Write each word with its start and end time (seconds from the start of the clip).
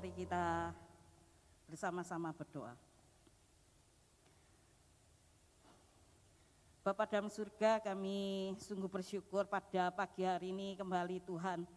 Mari 0.00 0.16
kita 0.16 0.72
bersama-sama 1.68 2.32
berdoa. 2.32 2.72
Bapak 6.80 7.04
dalam 7.12 7.28
surga 7.28 7.84
kami 7.84 8.56
sungguh 8.64 8.88
bersyukur 8.88 9.44
pada 9.44 9.92
pagi 9.92 10.24
hari 10.24 10.56
ini 10.56 10.72
kembali 10.80 11.20
Tuhan 11.20 11.68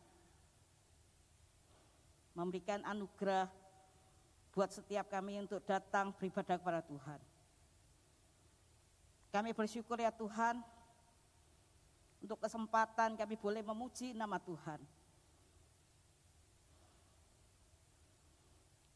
memberikan 2.32 2.80
anugerah 2.88 3.52
buat 4.56 4.72
setiap 4.72 5.12
kami 5.12 5.44
untuk 5.44 5.60
datang 5.68 6.16
beribadah 6.16 6.56
kepada 6.56 6.80
Tuhan. 6.80 7.20
Kami 9.36 9.52
bersyukur 9.52 10.00
ya 10.00 10.16
Tuhan 10.16 10.64
untuk 12.24 12.40
kesempatan 12.40 13.20
kami 13.20 13.36
boleh 13.36 13.60
memuji 13.60 14.16
nama 14.16 14.40
Tuhan. 14.40 15.03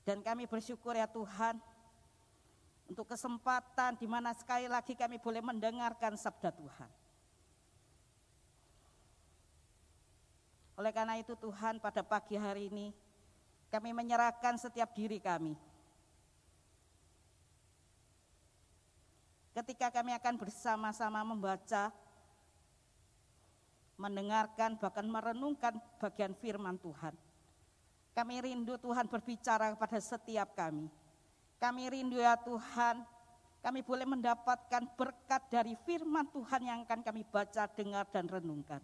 Dan 0.07 0.23
kami 0.23 0.47
bersyukur 0.47 0.95
ya 0.95 1.03
Tuhan 1.03 1.59
untuk 2.87 3.11
kesempatan 3.11 3.99
di 3.99 4.07
mana 4.07 4.31
sekali 4.31 4.71
lagi 4.71 4.95
kami 4.95 5.19
boleh 5.19 5.43
mendengarkan 5.43 6.15
sabda 6.15 6.47
Tuhan. 6.55 6.87
Oleh 10.79 10.95
karena 10.95 11.19
itu 11.19 11.35
Tuhan 11.35 11.83
pada 11.83 12.07
pagi 12.07 12.39
hari 12.39 12.71
ini 12.71 12.95
kami 13.67 13.91
menyerahkan 13.91 14.55
setiap 14.55 14.95
diri 14.95 15.19
kami. 15.19 15.59
Ketika 19.51 19.91
kami 19.91 20.15
akan 20.15 20.39
bersama-sama 20.39 21.19
membaca, 21.27 21.91
mendengarkan, 23.99 24.79
bahkan 24.79 25.03
merenungkan 25.03 25.75
bagian 25.99 26.31
firman 26.37 26.79
Tuhan. 26.79 27.26
Kami 28.17 28.41
rindu 28.41 28.81
Tuhan 28.81 29.05
berbicara 29.05 29.77
kepada 29.77 30.01
setiap 30.01 30.57
kami 30.57 30.89
kami 31.57 31.89
rindu 31.89 32.21
ya 32.21 32.37
Tuhan, 32.37 33.01
kami 33.65 33.81
boleh 33.81 34.05
mendapatkan 34.05 34.83
berkat 34.93 35.41
dari 35.49 35.73
firman 35.89 36.29
Tuhan 36.29 36.61
yang 36.61 36.79
akan 36.85 37.01
kami 37.01 37.25
baca, 37.25 37.65
dengar, 37.73 38.05
dan 38.13 38.29
renungkan. 38.29 38.81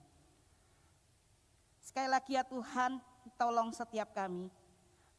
Sekali 1.77 2.09
lagi 2.09 2.33
ya 2.33 2.41
Tuhan, 2.41 2.97
tolong 3.37 3.69
setiap 3.69 4.09
kami, 4.17 4.49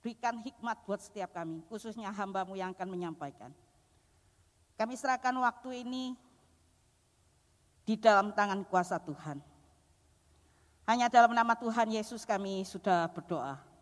berikan 0.03 0.43
hikmat 0.43 0.83
buat 0.83 0.99
setiap 0.99 1.31
kami, 1.31 1.63
khususnya 1.71 2.11
hambamu 2.11 2.59
yang 2.59 2.75
akan 2.75 2.91
menyampaikan. 2.91 3.55
Kami 4.75 4.99
serahkan 4.99 5.39
waktu 5.39 5.87
ini 5.87 6.19
di 7.87 7.95
dalam 7.95 8.35
tangan 8.35 8.67
kuasa 8.67 8.99
Tuhan. 8.99 9.39
Hanya 10.91 11.07
dalam 11.07 11.31
nama 11.31 11.55
Tuhan 11.55 11.95
Yesus 11.95 12.27
kami 12.27 12.67
sudah 12.67 13.07
berdoa. 13.15 13.74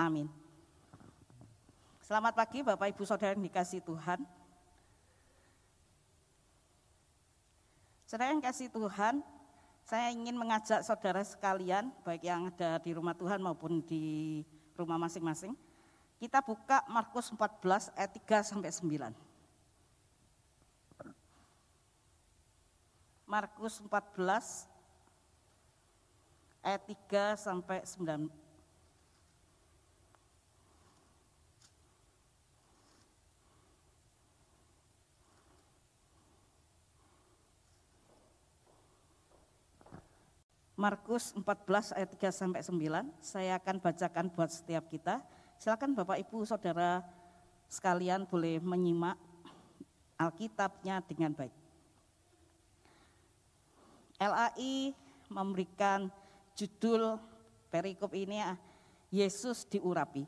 Amin. 0.00 0.32
Selamat 2.00 2.32
pagi 2.32 2.64
Bapak 2.64 2.88
Ibu 2.88 3.04
Saudara 3.04 3.36
yang 3.36 3.44
dikasih 3.44 3.84
Tuhan. 3.84 4.24
Saudara 8.08 8.32
yang 8.32 8.40
kasih 8.40 8.72
Tuhan, 8.72 9.20
saya 9.84 10.08
ingin 10.08 10.40
mengajak 10.40 10.80
saudara 10.88 11.20
sekalian, 11.20 11.92
baik 12.00 12.24
yang 12.24 12.48
ada 12.48 12.80
di 12.80 12.96
rumah 12.96 13.12
Tuhan 13.12 13.44
maupun 13.44 13.84
di 13.84 14.40
rumah 14.72 14.96
masing-masing, 14.96 15.52
kita 16.16 16.40
buka 16.40 16.80
Markus 16.88 17.28
14 17.28 17.92
ayat 17.92 18.16
3 18.24 18.40
sampai 18.40 18.72
9. 18.72 19.12
Markus 23.28 23.84
14 23.84 24.64
ayat 26.64 26.82
3 26.88 27.36
sampai 27.36 27.84
9. 27.84 28.39
Markus 40.80 41.36
14 41.36 41.92
ayat 41.92 42.08
3 42.16 42.32
sampai 42.32 42.64
9. 42.64 43.04
Saya 43.20 43.60
akan 43.60 43.84
bacakan 43.84 44.32
buat 44.32 44.48
setiap 44.48 44.88
kita. 44.88 45.20
Silakan 45.60 45.92
Bapak 45.92 46.16
Ibu 46.24 46.48
Saudara 46.48 47.04
sekalian 47.68 48.24
boleh 48.24 48.56
menyimak 48.64 49.20
Alkitabnya 50.16 51.04
dengan 51.04 51.36
baik. 51.36 51.52
LAI 54.16 54.96
memberikan 55.28 56.08
judul 56.56 57.20
perikop 57.68 58.16
ini 58.16 58.40
ah, 58.40 58.56
Yesus 59.12 59.68
diurapi. 59.68 60.24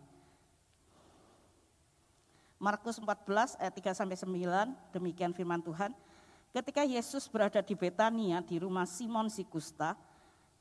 Markus 2.61 3.01
14 3.01 3.57
ayat 3.57 3.73
3 3.73 4.01
sampai 4.05 4.21
9 4.21 4.93
demikian 4.93 5.33
firman 5.33 5.65
Tuhan. 5.65 5.97
Ketika 6.53 6.85
Yesus 6.85 7.25
berada 7.25 7.65
di 7.65 7.73
Betania 7.73 8.45
di 8.45 8.61
rumah 8.61 8.85
Simon 8.85 9.33
si 9.33 9.49
Kusta, 9.49 9.97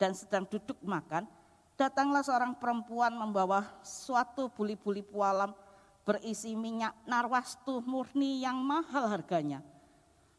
dan 0.01 0.17
sedang 0.17 0.49
duduk 0.49 0.81
makan, 0.81 1.29
datanglah 1.77 2.25
seorang 2.25 2.57
perempuan 2.57 3.13
membawa 3.13 3.69
suatu 3.85 4.49
buli-buli 4.49 5.05
pualam 5.05 5.53
berisi 6.01 6.57
minyak 6.57 6.97
narwastu 7.05 7.85
murni 7.85 8.41
yang 8.41 8.57
mahal 8.65 9.05
harganya. 9.05 9.61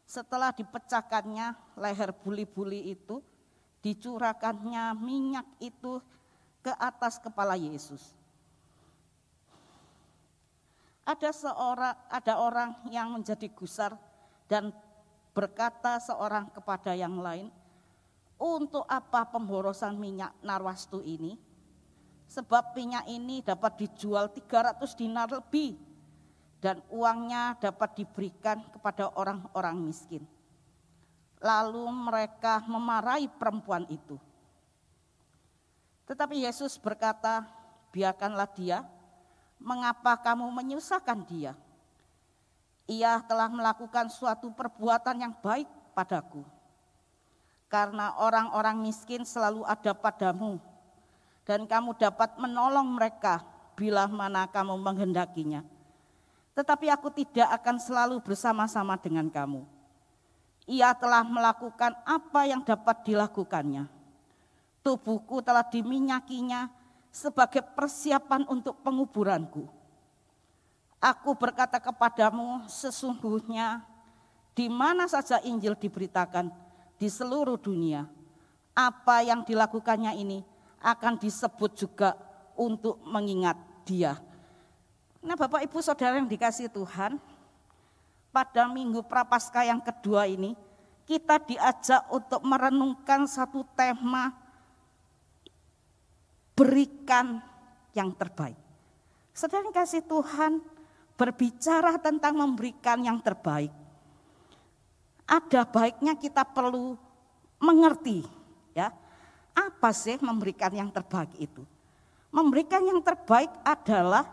Setelah 0.03 0.51
dipecahkannya 0.51 1.79
leher 1.79 2.11
buli-buli 2.11 2.91
itu, 2.91 3.23
dicurahkannya 3.79 4.99
minyak 4.99 5.47
itu 5.63 6.03
ke 6.59 6.75
atas 6.75 7.15
kepala 7.23 7.55
Yesus. 7.55 8.11
Ada 11.07 11.31
seorang 11.31 11.95
ada 12.11 12.33
orang 12.35 12.69
yang 12.91 13.15
menjadi 13.15 13.47
gusar 13.55 13.95
dan 14.51 14.75
berkata 15.31 16.03
seorang 16.03 16.51
kepada 16.51 16.91
yang 16.95 17.15
lain, 17.23 17.47
untuk 18.43 18.83
apa 18.91 19.23
pemborosan 19.31 19.95
minyak 19.95 20.35
narwastu 20.43 20.99
ini? 20.99 21.39
Sebab 22.27 22.75
minyak 22.75 23.07
ini 23.07 23.39
dapat 23.39 23.87
dijual 23.87 24.27
300 24.27 24.83
dinar 24.99 25.31
lebih 25.31 25.79
dan 26.59 26.83
uangnya 26.91 27.55
dapat 27.55 28.03
diberikan 28.03 28.59
kepada 28.67 29.15
orang-orang 29.15 29.79
miskin. 29.79 30.27
Lalu 31.39 31.87
mereka 31.87 32.59
memarahi 32.67 33.31
perempuan 33.31 33.87
itu. 33.87 34.19
Tetapi 36.03 36.43
Yesus 36.43 36.75
berkata, 36.75 37.47
biarkanlah 37.95 38.49
dia, 38.51 38.83
mengapa 39.55 40.19
kamu 40.19 40.51
menyusahkan 40.51 41.19
dia? 41.27 41.55
Ia 42.91 43.23
telah 43.23 43.47
melakukan 43.47 44.11
suatu 44.11 44.51
perbuatan 44.51 45.15
yang 45.23 45.31
baik 45.39 45.67
padaku 45.95 46.43
karena 47.73 48.13
orang-orang 48.21 48.77
miskin 48.85 49.25
selalu 49.25 49.65
ada 49.65 49.97
padamu, 49.97 50.61
dan 51.41 51.65
kamu 51.65 51.97
dapat 51.97 52.37
menolong 52.37 52.85
mereka 52.85 53.41
bila 53.73 54.05
mana 54.05 54.45
kamu 54.45 54.77
menghendakinya. 54.77 55.65
Tetapi 56.53 56.93
aku 56.93 57.09
tidak 57.09 57.49
akan 57.49 57.81
selalu 57.81 58.21
bersama-sama 58.21 58.93
dengan 59.01 59.25
kamu. 59.25 59.65
Ia 60.69 60.93
telah 60.93 61.25
melakukan 61.25 61.97
apa 62.05 62.45
yang 62.45 62.61
dapat 62.61 63.09
dilakukannya. 63.09 63.89
Tubuhku 64.85 65.41
telah 65.41 65.65
diminyakinya 65.65 66.69
sebagai 67.09 67.65
persiapan 67.73 68.45
untuk 68.53 68.77
penguburanku. 68.85 69.65
Aku 71.01 71.33
berkata 71.33 71.81
kepadamu, 71.81 72.69
sesungguhnya 72.69 73.81
di 74.53 74.69
mana 74.69 75.09
saja 75.09 75.41
Injil 75.41 75.73
diberitakan, 75.73 76.53
di 76.97 77.07
seluruh 77.09 77.59
dunia. 77.59 78.05
Apa 78.73 79.21
yang 79.21 79.45
dilakukannya 79.45 80.17
ini 80.17 80.41
akan 80.81 81.21
disebut 81.21 81.71
juga 81.77 82.17
untuk 82.57 82.97
mengingat 83.05 83.55
dia. 83.85 84.17
Nah 85.23 85.37
Bapak 85.37 85.63
Ibu 85.63 85.79
Saudara 85.79 86.19
yang 86.19 86.27
dikasih 86.27 86.67
Tuhan, 86.67 87.21
pada 88.33 88.65
minggu 88.67 89.05
prapaskah 89.05 89.69
yang 89.69 89.79
kedua 89.79 90.25
ini, 90.25 90.57
kita 91.05 91.37
diajak 91.43 92.01
untuk 92.09 92.41
merenungkan 92.41 93.29
satu 93.29 93.63
tema 93.77 94.33
berikan 96.57 97.39
yang 97.93 98.09
terbaik. 98.13 98.57
Sedang 99.33 99.69
kasih 99.73 100.05
Tuhan 100.05 100.61
berbicara 101.17 101.97
tentang 102.01 102.37
memberikan 102.37 103.01
yang 103.01 103.21
terbaik 103.21 103.69
ada 105.27 105.63
baiknya 105.63 106.13
kita 106.19 106.43
perlu 106.43 106.99
mengerti 107.63 108.27
ya 108.75 108.91
apa 109.53 109.89
sih 109.93 110.17
memberikan 110.19 110.73
yang 110.73 110.89
terbaik 110.89 111.31
itu. 111.37 111.63
Memberikan 112.33 112.81
yang 112.81 112.97
terbaik 113.05 113.53
adalah 113.61 114.25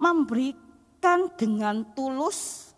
memberikan 0.00 1.28
dengan 1.36 1.84
tulus, 1.92 2.72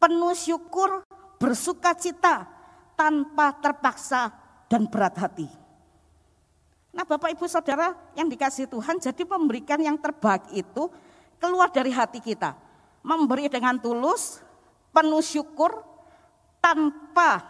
penuh 0.00 0.32
syukur, 0.32 1.04
bersuka 1.36 1.92
cita, 1.92 2.48
tanpa 2.96 3.52
terpaksa 3.60 4.32
dan 4.66 4.88
berat 4.88 5.12
hati. 5.20 5.48
Nah 6.96 7.04
Bapak 7.04 7.36
Ibu 7.36 7.44
Saudara 7.44 7.92
yang 8.16 8.32
dikasih 8.32 8.72
Tuhan 8.72 8.96
jadi 8.96 9.22
memberikan 9.28 9.76
yang 9.76 10.00
terbaik 10.00 10.48
itu 10.56 10.88
keluar 11.36 11.68
dari 11.68 11.92
hati 11.92 12.24
kita. 12.24 12.56
Memberi 13.04 13.52
dengan 13.52 13.76
tulus, 13.76 14.40
penuh 14.96 15.20
syukur, 15.20 15.84
tanpa 16.56 17.44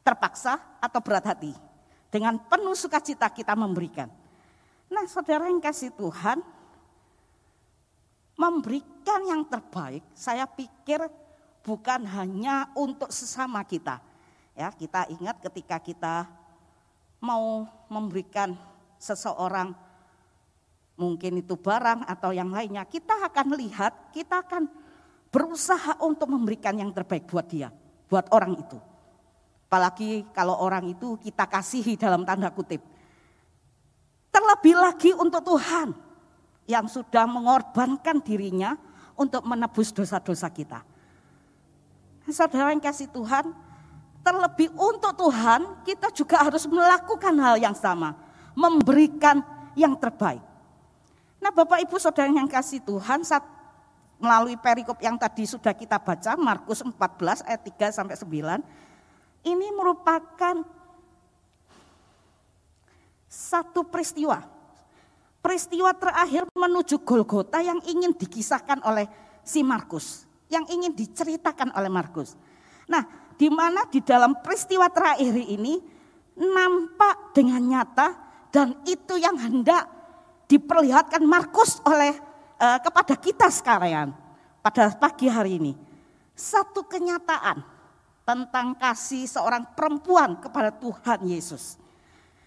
terpaksa 0.00 0.56
atau 0.80 1.04
berat 1.04 1.28
hati. 1.28 1.52
Dengan 2.08 2.40
penuh 2.40 2.72
sukacita 2.72 3.28
kita 3.28 3.52
memberikan. 3.52 4.08
Nah 4.88 5.04
saudara 5.04 5.48
yang 5.52 5.60
kasih 5.60 5.92
Tuhan, 5.92 6.40
memberikan 8.40 9.20
yang 9.28 9.44
terbaik, 9.44 10.00
saya 10.16 10.48
pikir 10.48 11.04
bukan 11.60 12.08
hanya 12.08 12.72
untuk 12.72 13.12
sesama 13.12 13.60
kita. 13.64 14.00
Ya, 14.52 14.68
kita 14.72 15.08
ingat 15.08 15.40
ketika 15.40 15.80
kita 15.80 16.28
mau 17.22 17.64
memberikan 17.88 18.52
seseorang 19.00 19.72
mungkin 20.98 21.40
itu 21.40 21.56
barang 21.56 22.04
atau 22.04 22.36
yang 22.36 22.52
lainnya, 22.52 22.84
kita 22.84 23.30
akan 23.32 23.56
lihat, 23.56 24.12
kita 24.12 24.44
akan 24.44 24.68
berusaha 25.32 25.96
untuk 26.04 26.28
memberikan 26.28 26.76
yang 26.76 26.92
terbaik 26.92 27.24
buat 27.24 27.48
dia, 27.48 27.72
buat 28.06 28.28
orang 28.30 28.60
itu. 28.60 28.76
Apalagi 29.72 30.28
kalau 30.36 30.60
orang 30.60 30.92
itu 30.92 31.16
kita 31.16 31.48
kasihi 31.48 31.96
dalam 31.96 32.28
tanda 32.28 32.52
kutip. 32.52 32.84
Terlebih 34.28 34.76
lagi 34.76 35.10
untuk 35.16 35.40
Tuhan 35.40 35.96
yang 36.68 36.84
sudah 36.84 37.24
mengorbankan 37.24 38.20
dirinya 38.20 38.76
untuk 39.16 39.40
menebus 39.48 39.88
dosa-dosa 39.88 40.52
kita. 40.52 40.84
Saudara 42.28 42.70
yang 42.76 42.84
kasih 42.84 43.08
Tuhan, 43.08 43.50
terlebih 44.20 44.68
untuk 44.76 45.16
Tuhan 45.16 45.80
kita 45.88 46.12
juga 46.12 46.44
harus 46.44 46.68
melakukan 46.68 47.34
hal 47.40 47.56
yang 47.56 47.74
sama. 47.74 48.12
Memberikan 48.52 49.40
yang 49.72 49.96
terbaik. 49.96 50.44
Nah 51.40 51.48
Bapak 51.48 51.80
Ibu 51.88 51.96
Saudara 51.96 52.28
yang 52.28 52.46
kasih 52.46 52.84
Tuhan, 52.84 53.24
melalui 54.22 54.54
perikop 54.54 54.96
yang 55.02 55.18
tadi 55.18 55.44
sudah 55.44 55.74
kita 55.74 55.98
baca, 55.98 56.38
Markus 56.38 56.80
14 56.80 57.42
ayat 57.42 57.62
3 57.66 57.98
sampai 57.98 58.16
9, 58.16 59.50
ini 59.50 59.68
merupakan 59.74 60.62
satu 63.26 63.82
peristiwa. 63.82 64.38
Peristiwa 65.42 65.90
terakhir 65.90 66.46
menuju 66.54 67.02
Golgota 67.02 67.58
yang 67.58 67.82
ingin 67.82 68.14
dikisahkan 68.14 68.78
oleh 68.86 69.10
si 69.42 69.66
Markus 69.66 70.30
yang 70.52 70.68
ingin 70.68 70.92
diceritakan 70.92 71.72
oleh 71.72 71.88
Markus. 71.88 72.36
Nah, 72.84 73.08
di 73.40 73.48
mana 73.48 73.88
di 73.88 74.04
dalam 74.04 74.36
peristiwa 74.44 74.92
terakhir 74.92 75.32
ini 75.32 75.80
nampak 76.36 77.32
dengan 77.32 77.64
nyata 77.64 78.08
dan 78.52 78.84
itu 78.84 79.16
yang 79.16 79.40
hendak 79.40 79.88
diperlihatkan 80.44 81.24
Markus 81.24 81.80
oleh 81.88 82.12
uh, 82.62 82.78
kepada 82.78 83.14
kita 83.18 83.50
sekarang 83.50 84.14
pada 84.62 84.94
pagi 84.94 85.26
hari 85.26 85.58
ini. 85.58 85.72
Satu 86.32 86.86
kenyataan 86.86 87.60
tentang 88.22 88.78
kasih 88.78 89.26
seorang 89.26 89.66
perempuan 89.74 90.38
kepada 90.38 90.70
Tuhan 90.70 91.26
Yesus. 91.26 91.76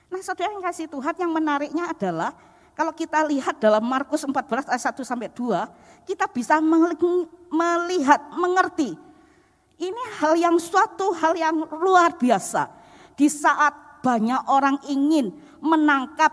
Nah, 0.08 0.24
saudara 0.24 0.56
yang 0.56 0.64
kasih 0.64 0.88
Tuhan 0.88 1.16
yang 1.20 1.32
menariknya 1.36 1.92
adalah 1.92 2.32
kalau 2.76 2.96
kita 2.96 3.24
lihat 3.28 3.60
dalam 3.60 3.84
Markus 3.84 4.24
14 4.24 4.72
ayat 4.72 4.84
1 4.96 5.04
sampai 5.04 5.30
2, 5.32 6.08
kita 6.08 6.26
bisa 6.32 6.60
melihat, 6.60 8.20
mengerti. 8.36 8.96
Ini 9.76 10.04
hal 10.20 10.40
yang 10.40 10.56
suatu 10.60 11.12
hal 11.16 11.36
yang 11.36 11.56
luar 11.72 12.16
biasa. 12.16 12.72
Di 13.16 13.28
saat 13.32 13.76
banyak 14.04 14.48
orang 14.52 14.80
ingin 14.88 15.36
menangkap 15.64 16.32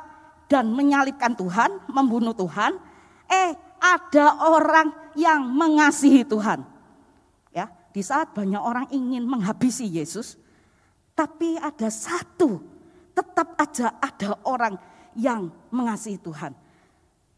dan 0.50 0.70
menyalibkan 0.70 1.34
Tuhan, 1.34 1.78
membunuh 1.90 2.34
Tuhan, 2.34 2.74
eh 3.30 3.54
ada 3.82 4.38
orang 4.46 4.94
yang 5.18 5.42
mengasihi 5.42 6.22
Tuhan. 6.22 6.62
Ya, 7.50 7.66
di 7.90 8.00
saat 8.00 8.30
banyak 8.30 8.62
orang 8.62 8.86
ingin 8.94 9.26
menghabisi 9.26 9.90
Yesus, 9.90 10.38
tapi 11.18 11.58
ada 11.58 11.90
satu, 11.90 12.62
tetap 13.10 13.58
aja 13.58 13.98
ada 13.98 14.38
orang 14.46 14.78
yang 15.18 15.50
mengasihi 15.74 16.22
Tuhan. 16.22 16.54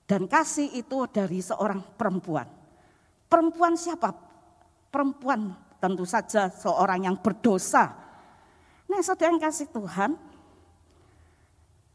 Dan 0.04 0.28
kasih 0.28 0.68
itu 0.76 1.08
dari 1.08 1.40
seorang 1.40 1.80
perempuan. 1.96 2.44
Perempuan 3.24 3.72
siapa? 3.74 4.12
Perempuan 4.92 5.56
tentu 5.80 6.04
saja 6.04 6.52
seorang 6.52 7.08
yang 7.08 7.16
berdosa. 7.18 7.96
Nah 8.84 9.00
saudara 9.00 9.32
yang 9.32 9.40
kasih 9.40 9.72
Tuhan. 9.72 10.12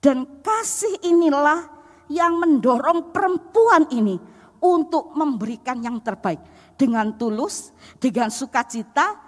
Dan 0.01 0.41
kasih 0.41 1.05
inilah 1.05 1.69
yang 2.09 2.39
mendorong 2.41 3.13
perempuan 3.13 3.85
ini 3.93 4.17
untuk 4.63 5.15
memberikan 5.15 5.79
yang 5.79 5.99
terbaik. 6.03 6.39
Dengan 6.79 7.11
tulus, 7.19 7.75
dengan 7.99 8.31
sukacita, 8.31 9.19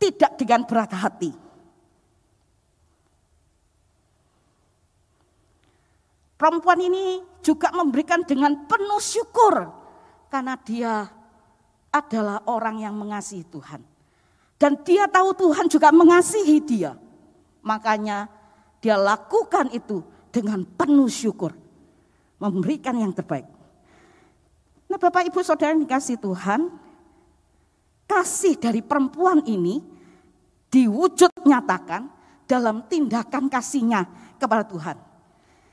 tidak 0.00 0.40
dengan 0.40 0.64
berat 0.64 0.92
hati. 0.96 1.32
Perempuan 6.40 6.80
ini 6.82 7.22
juga 7.38 7.70
memberikan 7.70 8.26
dengan 8.26 8.66
penuh 8.66 8.98
syukur 8.98 9.62
karena 10.26 10.58
dia 10.58 11.06
adalah 11.92 12.42
orang 12.48 12.82
yang 12.82 12.96
mengasihi 12.96 13.46
Tuhan. 13.46 13.78
Dan 14.56 14.80
dia 14.82 15.06
tahu 15.06 15.36
Tuhan 15.36 15.68
juga 15.68 15.94
mengasihi 15.94 16.58
dia. 16.64 16.98
Makanya 17.62 18.26
dia 18.82 18.98
lakukan 18.98 19.70
itu 19.70 20.02
dengan 20.34 20.64
penuh 20.64 21.06
syukur. 21.06 21.54
Memberikan 22.42 22.98
yang 22.98 23.14
terbaik. 23.14 23.46
Nah 24.92 25.00
Bapak 25.00 25.24
Ibu 25.24 25.40
Saudara 25.40 25.72
yang 25.72 25.88
dikasih 25.88 26.20
Tuhan, 26.20 26.68
kasih 28.04 28.60
dari 28.60 28.84
perempuan 28.84 29.40
ini 29.48 29.80
diwujud 30.68 31.32
nyatakan 31.48 32.12
dalam 32.44 32.84
tindakan 32.84 33.48
kasihnya 33.48 34.04
kepada 34.36 34.68
Tuhan. 34.68 35.00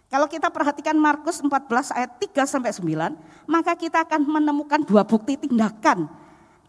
Kalau 0.08 0.24
kita 0.32 0.48
perhatikan 0.48 0.96
Markus 0.96 1.44
14 1.44 1.52
ayat 2.00 2.16
3 2.16 2.48
sampai 2.48 2.72
9, 2.72 3.20
maka 3.44 3.76
kita 3.76 4.08
akan 4.08 4.24
menemukan 4.24 4.88
dua 4.88 5.04
bukti 5.04 5.36
tindakan. 5.36 6.08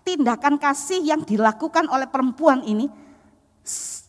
Tindakan 0.02 0.58
kasih 0.58 1.06
yang 1.06 1.22
dilakukan 1.22 1.86
oleh 1.86 2.10
perempuan 2.10 2.66
ini 2.66 2.90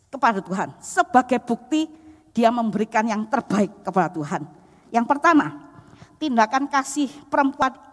kepada 0.10 0.42
Tuhan. 0.42 0.74
Sebagai 0.82 1.38
bukti 1.46 1.86
dia 2.34 2.50
memberikan 2.50 3.06
yang 3.06 3.22
terbaik 3.30 3.86
kepada 3.86 4.10
Tuhan. 4.10 4.50
Yang 4.90 5.06
pertama, 5.06 5.78
tindakan 6.18 6.66
kasih 6.66 7.06
perempuan 7.30 7.91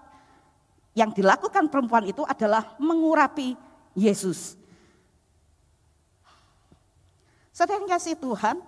yang 0.98 1.14
dilakukan 1.14 1.70
perempuan 1.70 2.10
itu 2.10 2.26
adalah 2.26 2.74
mengurapi 2.82 3.54
Yesus. 3.94 4.58
Sedang 7.54 7.86
kasih 7.86 8.18
Tuhan, 8.18 8.58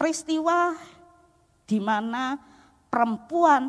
peristiwa 0.00 0.72
di 1.68 1.76
mana 1.76 2.40
perempuan 2.88 3.68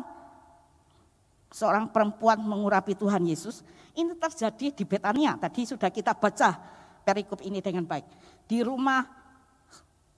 seorang 1.52 1.92
perempuan 1.92 2.40
mengurapi 2.40 2.96
Tuhan 2.96 3.24
Yesus 3.28 3.60
ini 3.94 4.16
terjadi 4.16 4.74
di 4.74 4.84
Betania. 4.88 5.36
Tadi 5.36 5.68
sudah 5.68 5.92
kita 5.92 6.16
baca 6.16 6.56
perikop 7.04 7.44
ini 7.44 7.60
dengan 7.60 7.84
baik. 7.84 8.04
Di 8.48 8.64
rumah 8.64 9.04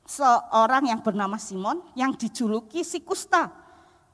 seorang 0.06 0.88
yang 0.88 1.02
bernama 1.02 1.36
Simon 1.36 1.82
yang 1.98 2.14
dijuluki 2.14 2.86
si 2.86 3.02
kusta. 3.02 3.52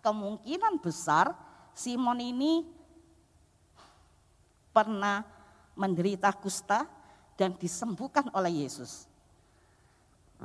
Kemungkinan 0.03 0.83
besar 0.83 1.31
Simon 1.71 2.19
ini 2.19 2.67
pernah 4.73 5.23
menderita 5.79 6.33
kusta 6.33 6.89
dan 7.37 7.57
disembuhkan 7.57 8.29
oleh 8.33 8.65
Yesus. 8.67 9.07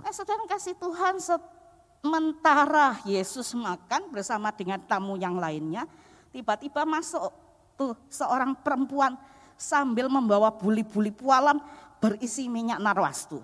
Eh, 0.05 0.13
saudara 0.13 0.46
kasih 0.46 0.77
Tuhan 0.77 1.17
Sementara 1.17 3.01
Yesus 3.03 3.51
makan 3.57 4.13
bersama 4.13 4.53
dengan 4.53 4.79
tamu 4.86 5.17
yang 5.19 5.36
lainnya, 5.36 5.84
tiba-tiba 6.31 6.86
masuk 6.88 7.34
tuh 7.75 7.98
seorang 8.07 8.55
perempuan 8.55 9.17
sambil 9.60 10.07
membawa 10.07 10.53
buli-buli 10.53 11.12
pualam 11.12 11.60
berisi 12.00 12.48
minyak 12.48 12.79
narwastu. 12.79 13.41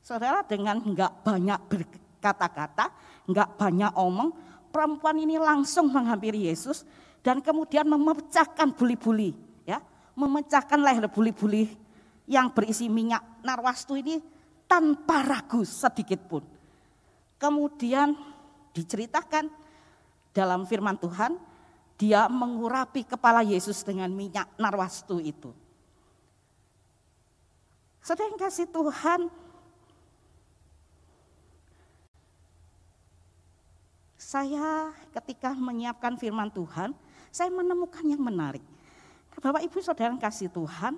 Saudara 0.00 0.46
dengan 0.46 0.78
enggak 0.80 1.12
banyak 1.26 1.60
berkata-kata, 1.66 2.94
enggak 3.26 3.52
banyak 3.58 3.92
omong, 3.98 4.30
perempuan 4.70 5.18
ini 5.18 5.36
langsung 5.36 5.90
menghampiri 5.90 6.46
Yesus 6.46 6.86
dan 7.20 7.42
kemudian 7.42 7.84
memecahkan 7.84 8.70
buli-buli, 8.72 9.34
memecahkan 10.16 10.80
leher 10.80 11.06
buli-buli 11.12 11.70
yang 12.26 12.50
berisi 12.50 12.88
minyak 12.90 13.22
narwastu 13.44 13.94
ini 14.00 14.18
tanpa 14.66 15.22
ragu 15.22 15.62
sedikit 15.62 16.18
pun. 16.26 16.42
Kemudian 17.36 18.16
diceritakan 18.72 19.46
dalam 20.32 20.64
firman 20.64 20.96
Tuhan, 20.98 21.36
dia 21.96 22.26
mengurapi 22.28 23.04
kepala 23.06 23.44
Yesus 23.44 23.84
dengan 23.84 24.10
minyak 24.10 24.50
narwastu 24.56 25.20
itu. 25.20 25.52
Sedang 28.00 28.36
kasih 28.38 28.68
Tuhan, 28.70 29.28
saya 34.14 34.94
ketika 35.10 35.54
menyiapkan 35.54 36.14
firman 36.18 36.50
Tuhan, 36.50 36.94
saya 37.30 37.50
menemukan 37.50 38.04
yang 38.06 38.22
menarik. 38.22 38.75
Bapak 39.36 39.62
Ibu 39.62 39.78
Saudara 39.84 40.16
kasih 40.16 40.48
Tuhan, 40.48 40.96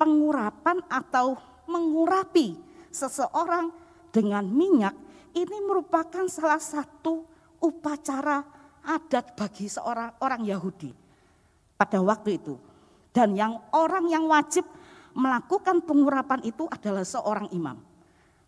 pengurapan 0.00 0.80
atau 0.88 1.36
mengurapi 1.68 2.56
seseorang 2.88 3.68
dengan 4.08 4.48
minyak 4.48 4.96
ini 5.36 5.60
merupakan 5.60 6.24
salah 6.32 6.60
satu 6.60 7.28
upacara 7.60 8.40
adat 8.80 9.36
bagi 9.36 9.68
seorang 9.68 10.16
orang 10.24 10.42
Yahudi 10.48 10.90
pada 11.76 12.00
waktu 12.00 12.40
itu. 12.40 12.56
Dan 13.12 13.36
yang 13.36 13.60
orang 13.74 14.08
yang 14.08 14.24
wajib 14.24 14.64
melakukan 15.12 15.84
pengurapan 15.84 16.40
itu 16.46 16.64
adalah 16.70 17.04
seorang 17.04 17.50
imam. 17.52 17.76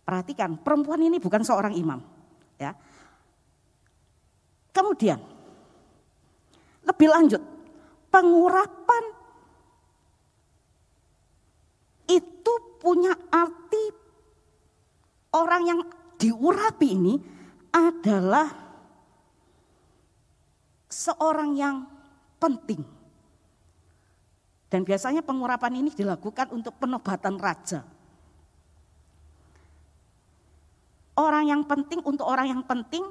Perhatikan, 0.06 0.56
perempuan 0.56 1.02
ini 1.04 1.20
bukan 1.20 1.44
seorang 1.44 1.76
imam, 1.76 2.00
ya. 2.56 2.72
Kemudian 4.70 5.18
lebih 6.86 7.08
lanjut, 7.10 7.42
pengurapan 8.10 9.04
itu 12.10 12.54
punya 12.82 13.14
arti 13.30 13.84
orang 15.30 15.62
yang 15.62 15.80
diurapi 16.18 16.88
ini 16.90 17.14
adalah 17.70 18.50
seorang 20.90 21.54
yang 21.54 21.86
penting. 22.42 22.82
Dan 24.70 24.86
biasanya 24.86 25.22
pengurapan 25.22 25.82
ini 25.82 25.90
dilakukan 25.90 26.50
untuk 26.54 26.78
penobatan 26.78 27.38
raja. 27.38 27.82
Orang 31.18 31.50
yang 31.50 31.66
penting 31.66 31.98
untuk 32.06 32.26
orang 32.26 32.54
yang 32.54 32.62
penting, 32.62 33.02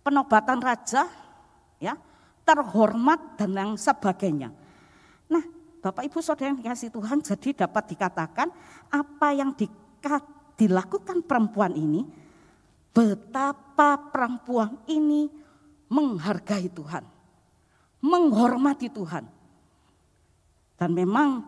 penobatan 0.00 0.64
raja, 0.64 1.04
ya, 1.76 1.92
terhormat 2.44 3.40
dan 3.40 3.56
yang 3.56 3.72
sebagainya. 3.74 4.52
Nah, 5.28 5.44
Bapak 5.80 6.04
Ibu 6.06 6.20
Saudara 6.20 6.52
yang 6.52 6.60
dikasih 6.60 6.92
Tuhan, 6.92 7.24
jadi 7.24 7.66
dapat 7.66 7.96
dikatakan 7.96 8.48
apa 8.92 9.28
yang 9.32 9.56
di, 9.56 9.66
dilakukan 10.60 11.24
perempuan 11.24 11.72
ini, 11.72 12.04
betapa 12.92 13.98
perempuan 14.12 14.76
ini 14.86 15.28
menghargai 15.88 16.68
Tuhan 16.68 17.14
menghormati 18.04 18.92
Tuhan. 18.92 19.24
Dan 20.76 20.90
memang 20.92 21.40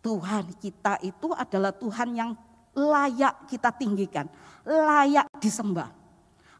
Tuhan 0.00 0.56
kita 0.56 0.96
itu 1.04 1.36
adalah 1.36 1.76
Tuhan 1.76 2.16
yang 2.16 2.30
layak 2.72 3.44
kita 3.52 3.68
tinggikan, 3.76 4.24
layak 4.64 5.28
disembah, 5.36 5.92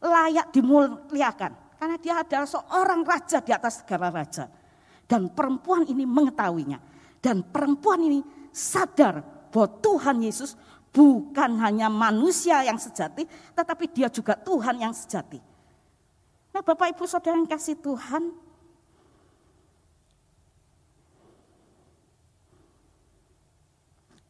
layak 0.05 0.53
dimuliakan. 0.53 1.57
Karena 1.77 1.97
dia 2.01 2.25
adalah 2.25 2.49
seorang 2.49 3.01
raja 3.05 3.37
di 3.37 3.53
atas 3.53 3.85
segala 3.85 4.09
raja. 4.09 4.49
Dan 5.05 5.29
perempuan 5.31 5.85
ini 5.85 6.03
mengetahuinya. 6.03 6.81
Dan 7.21 7.45
perempuan 7.45 8.01
ini 8.01 8.19
sadar 8.49 9.21
bahwa 9.53 9.69
Tuhan 9.79 10.17
Yesus 10.25 10.57
bukan 10.89 11.61
hanya 11.61 11.87
manusia 11.87 12.65
yang 12.65 12.81
sejati, 12.81 13.29
tetapi 13.53 13.85
dia 13.93 14.09
juga 14.09 14.33
Tuhan 14.33 14.81
yang 14.81 14.93
sejati. 14.97 15.37
Nah 16.49 16.65
Bapak 16.65 16.97
Ibu 16.97 17.05
Saudara 17.05 17.37
yang 17.37 17.45
kasih 17.45 17.77
Tuhan, 17.77 18.33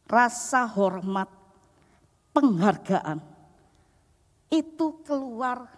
rasa 0.04 0.68
hormat, 0.68 1.28
penghargaan 2.36 3.24
itu 4.52 5.00
keluar. 5.04 5.77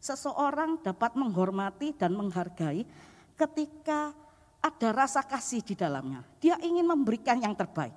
Seseorang 0.00 0.80
dapat 0.80 1.12
menghormati 1.14 1.92
dan 1.92 2.16
menghargai 2.16 2.88
ketika 3.36 4.16
ada 4.60 4.88
rasa 4.96 5.20
kasih 5.20 5.60
di 5.60 5.76
dalamnya. 5.76 6.24
Dia 6.40 6.56
ingin 6.60 6.88
memberikan 6.88 7.36
yang 7.40 7.52
terbaik. 7.52 7.92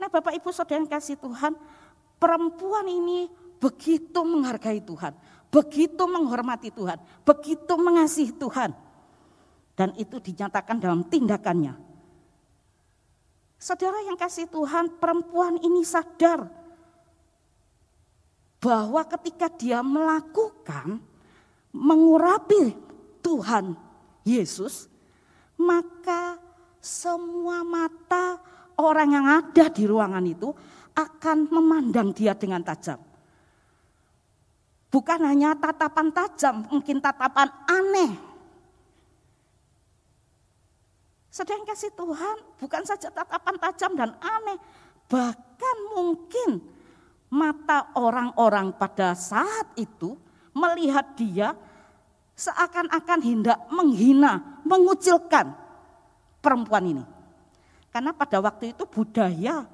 Nah, 0.00 0.08
Bapak 0.08 0.32
Ibu 0.32 0.48
Saudara 0.48 0.80
yang 0.80 0.88
kasih 0.88 1.20
Tuhan, 1.20 1.52
perempuan 2.16 2.88
ini 2.88 3.28
begitu 3.60 4.24
menghargai 4.24 4.80
Tuhan, 4.80 5.12
begitu 5.52 6.02
menghormati 6.08 6.72
Tuhan, 6.72 6.96
begitu 7.28 7.74
mengasihi 7.76 8.32
Tuhan. 8.32 8.72
Dan 9.76 9.92
itu 10.00 10.16
dinyatakan 10.20 10.76
dalam 10.80 11.04
tindakannya 11.04 11.90
Saudara 13.60 14.00
yang 14.08 14.16
kasih 14.16 14.48
Tuhan, 14.48 14.96
perempuan 14.96 15.60
ini 15.60 15.84
sadar 15.84 16.48
bahwa 18.56 19.04
ketika 19.04 19.52
dia 19.52 19.84
melakukan 19.84 20.96
mengurapi 21.70 22.74
Tuhan 23.20 23.74
Yesus, 24.26 24.90
maka 25.58 26.38
semua 26.80 27.62
mata 27.62 28.40
orang 28.80 29.08
yang 29.14 29.26
ada 29.28 29.68
di 29.68 29.84
ruangan 29.84 30.24
itu 30.24 30.50
akan 30.96 31.50
memandang 31.52 32.10
dia 32.10 32.34
dengan 32.34 32.64
tajam. 32.64 32.98
Bukan 34.90 35.20
hanya 35.22 35.54
tatapan 35.54 36.10
tajam, 36.10 36.66
mungkin 36.66 36.98
tatapan 36.98 37.46
aneh, 37.70 38.30
Sedang 41.30 41.62
kasih 41.62 41.94
Tuhan 41.94 42.36
bukan 42.58 42.82
saja 42.82 43.06
tatapan 43.06 43.54
tajam 43.62 43.94
dan 43.94 44.18
aneh, 44.18 44.58
bahkan 45.06 45.76
mungkin 45.94 46.58
mata 47.30 47.86
orang-orang 47.94 48.74
pada 48.74 49.14
saat 49.14 49.70
itu 49.78 50.18
melihat 50.52 51.06
dia 51.14 51.54
seakan-akan 52.34 53.20
hendak 53.20 53.58
menghina, 53.68 54.60
mengucilkan 54.64 55.52
perempuan 56.40 56.84
ini. 56.96 57.04
Karena 57.90 58.14
pada 58.14 58.38
waktu 58.38 58.72
itu 58.72 58.86
budaya 58.86 59.66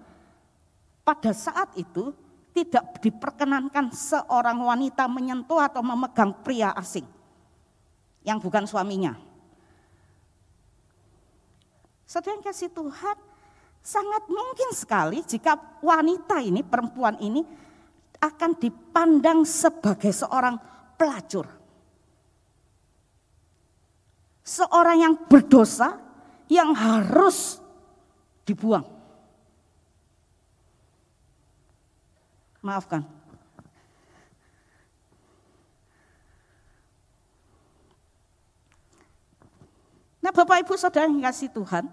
pada 1.06 1.30
saat 1.30 1.70
itu 1.78 2.10
tidak 2.50 2.98
diperkenankan 2.98 3.94
seorang 3.94 4.58
wanita 4.58 5.06
menyentuh 5.06 5.62
atau 5.62 5.84
memegang 5.84 6.34
pria 6.42 6.74
asing 6.74 7.06
yang 8.26 8.42
bukan 8.42 8.66
suaminya. 8.66 9.14
Yang 12.10 12.40
kasih 12.42 12.70
Tuhan, 12.72 13.16
sangat 13.84 14.24
mungkin 14.26 14.70
sekali 14.74 15.22
jika 15.22 15.54
wanita 15.78 16.42
ini, 16.42 16.64
perempuan 16.64 17.20
ini 17.22 17.44
akan 18.20 18.56
dipandang 18.56 19.44
sebagai 19.44 20.12
seorang 20.12 20.56
pelacur. 20.96 21.46
Seorang 24.46 24.96
yang 25.02 25.14
berdosa 25.26 25.98
yang 26.46 26.70
harus 26.72 27.58
dibuang. 28.46 28.86
Maafkan. 32.62 33.02
Nah 40.26 40.34
Bapak 40.34 40.66
Ibu 40.66 40.74
Saudara 40.74 41.06
yang 41.06 41.22
kasih 41.22 41.54
Tuhan, 41.54 41.86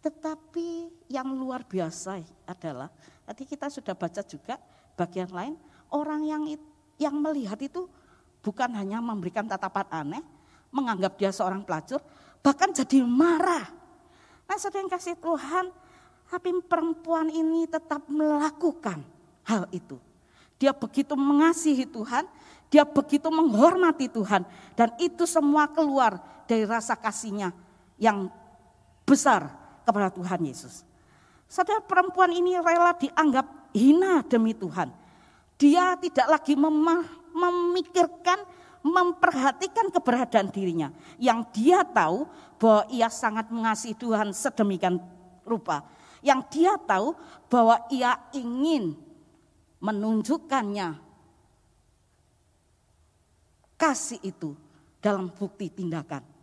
Tetapi 0.00 0.88
yang 1.12 1.28
luar 1.36 1.60
biasa 1.64 2.24
adalah 2.48 2.88
tadi 3.28 3.44
kita 3.44 3.68
sudah 3.68 3.92
baca 3.92 4.24
juga 4.24 4.56
bagian 4.96 5.28
lain 5.28 5.54
orang 5.92 6.24
yang 6.24 6.42
yang 6.96 7.16
melihat 7.20 7.60
itu 7.60 7.84
bukan 8.40 8.72
hanya 8.76 9.00
memberikan 9.04 9.44
tatapan 9.44 9.86
aneh, 9.92 10.24
menganggap 10.72 11.16
dia 11.20 11.28
seorang 11.32 11.64
pelacur, 11.64 12.00
bahkan 12.40 12.72
jadi 12.72 13.04
marah. 13.04 13.68
Nah, 14.48 14.56
saudara 14.56 14.88
kasih 14.88 15.16
Tuhan, 15.20 15.70
tapi 16.26 16.50
perempuan 16.64 17.28
ini 17.28 17.68
tetap 17.68 18.08
melakukan 18.08 19.04
hal 19.46 19.68
itu. 19.70 20.00
Dia 20.60 20.76
begitu 20.76 21.16
mengasihi 21.16 21.88
Tuhan, 21.88 22.28
dia 22.68 22.84
begitu 22.84 23.28
menghormati 23.32 24.08
Tuhan. 24.08 24.44
Dan 24.76 24.92
itu 25.00 25.24
semua 25.24 25.68
keluar 25.70 26.20
dari 26.44 26.68
rasa 26.68 26.96
kasihnya 26.98 27.52
yang 27.96 28.28
besar 29.04 29.59
kepada 29.90 30.14
Tuhan 30.14 30.40
Yesus. 30.46 30.86
Saudara 31.50 31.82
perempuan 31.82 32.30
ini 32.30 32.54
rela 32.62 32.94
dianggap 32.94 33.74
hina 33.74 34.22
demi 34.22 34.54
Tuhan. 34.54 34.94
Dia 35.58 35.98
tidak 35.98 36.26
lagi 36.30 36.54
mem 36.54 37.04
memikirkan, 37.30 38.42
memperhatikan 38.82 39.90
keberadaan 39.90 40.48
dirinya. 40.50 40.88
Yang 41.18 41.40
dia 41.58 41.82
tahu 41.82 42.26
bahwa 42.58 42.82
ia 42.90 43.10
sangat 43.10 43.50
mengasihi 43.50 43.98
Tuhan 43.98 44.30
sedemikian 44.30 45.02
rupa. 45.42 45.82
Yang 46.22 46.40
dia 46.54 46.78
tahu 46.78 47.18
bahwa 47.50 47.82
ia 47.90 48.14
ingin 48.34 48.94
menunjukkannya 49.82 50.98
kasih 53.74 54.20
itu 54.22 54.54
dalam 55.00 55.32
bukti 55.32 55.72
tindakan. 55.72 56.39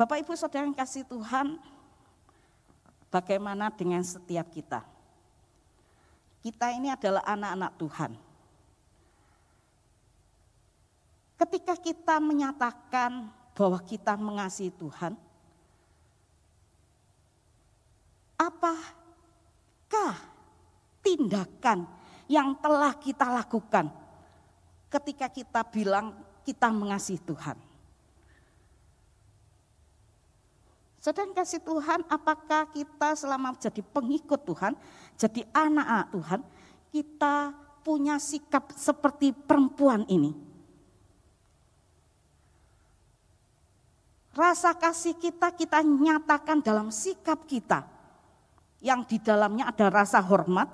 Bapak 0.00 0.24
Ibu 0.24 0.32
Saudara 0.32 0.64
yang 0.64 0.72
kasih 0.72 1.04
Tuhan, 1.04 1.60
Bagaimana 3.10 3.74
dengan 3.74 4.06
setiap 4.06 4.46
kita? 4.54 4.86
Kita 6.40 6.70
ini 6.70 6.94
adalah 6.94 7.26
anak-anak 7.26 7.72
Tuhan. 7.74 8.12
Ketika 11.34 11.74
kita 11.74 12.22
menyatakan 12.22 13.26
bahwa 13.58 13.82
kita 13.82 14.14
mengasihi 14.14 14.70
Tuhan, 14.70 15.18
apakah 18.38 20.14
tindakan 21.02 21.90
yang 22.30 22.54
telah 22.62 22.94
kita 22.94 23.26
lakukan 23.26 23.90
ketika 24.86 25.26
kita 25.26 25.66
bilang 25.66 26.14
kita 26.46 26.70
mengasihi 26.70 27.18
Tuhan? 27.26 27.69
Sedang 31.00 31.32
kasih 31.32 31.64
Tuhan, 31.64 32.04
apakah 32.12 32.68
kita 32.68 33.16
selama 33.16 33.56
jadi 33.56 33.80
pengikut 33.80 34.44
Tuhan, 34.44 34.76
jadi 35.16 35.48
anak-anak 35.48 36.08
Tuhan, 36.12 36.40
kita 36.92 37.34
punya 37.80 38.20
sikap 38.20 38.68
seperti 38.76 39.32
perempuan 39.32 40.04
ini? 40.12 40.36
Rasa 44.36 44.76
kasih 44.76 45.16
kita 45.16 45.56
kita 45.56 45.80
nyatakan 45.80 46.60
dalam 46.60 46.92
sikap 46.92 47.48
kita. 47.48 47.88
Yang 48.84 49.00
di 49.08 49.16
dalamnya 49.24 49.72
ada 49.72 49.88
rasa 49.88 50.20
hormat, 50.20 50.68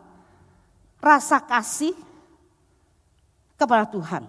rasa 0.98 1.38
kasih 1.38 1.94
kepada 3.54 3.86
Tuhan. 3.86 4.26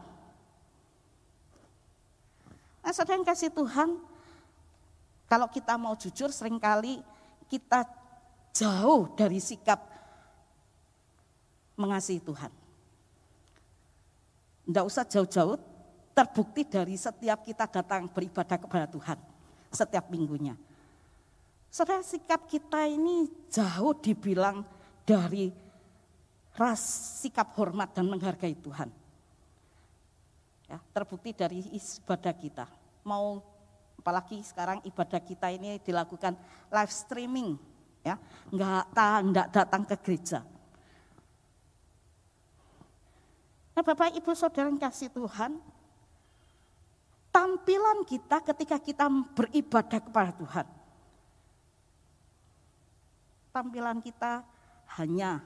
Nah, 2.86 2.94
sedang 2.94 3.22
kasih 3.26 3.52
Tuhan, 3.52 3.98
kalau 5.28 5.52
kita 5.52 5.76
mau 5.76 5.94
jujur 6.00 6.32
sering 6.32 6.56
kali 6.56 7.04
kita 7.52 7.84
jauh 8.56 9.12
dari 9.14 9.38
sikap 9.44 9.80
mengasihi 11.78 12.24
Tuhan. 12.24 12.52
Tidak 14.68 14.84
usah 14.84 15.08
jauh-jauh, 15.08 15.56
terbukti 16.12 16.68
dari 16.68 16.98
setiap 17.00 17.46
kita 17.46 17.70
datang 17.70 18.10
beribadah 18.12 18.58
kepada 18.60 18.88
Tuhan. 18.90 19.16
Setiap 19.72 20.12
minggunya. 20.12 20.58
Saudara 21.72 22.02
sikap 22.02 22.48
kita 22.50 22.88
ini 22.90 23.30
jauh 23.52 23.94
dibilang 24.00 24.66
dari 25.06 25.54
ras 26.58 26.82
sikap 27.22 27.54
hormat 27.56 27.94
dan 27.94 28.10
menghargai 28.10 28.58
Tuhan. 28.58 28.90
Ya, 30.68 30.84
terbukti 30.92 31.32
dari 31.32 31.64
ibadah 31.72 32.36
kita. 32.36 32.66
Mau 33.08 33.40
apalagi 33.98 34.40
sekarang 34.46 34.80
ibadah 34.86 35.20
kita 35.20 35.52
ini 35.52 35.82
dilakukan 35.82 36.38
live 36.72 36.94
streaming 36.94 37.58
ya. 38.06 38.16
Nggak 38.54 38.84
nggak 39.34 39.48
datang 39.52 39.84
ke 39.84 39.96
gereja. 40.00 40.40
Nah 43.78 43.84
bapak 43.86 44.16
ibu 44.18 44.32
saudara 44.34 44.70
yang 44.70 44.82
kasih 44.82 45.14
Tuhan 45.14 45.62
tampilan 47.30 48.02
kita 48.10 48.42
ketika 48.42 48.82
kita 48.82 49.06
beribadah 49.38 50.02
kepada 50.02 50.34
Tuhan 50.34 50.68
tampilan 53.58 53.98
kita 54.06 54.46
hanya 55.02 55.42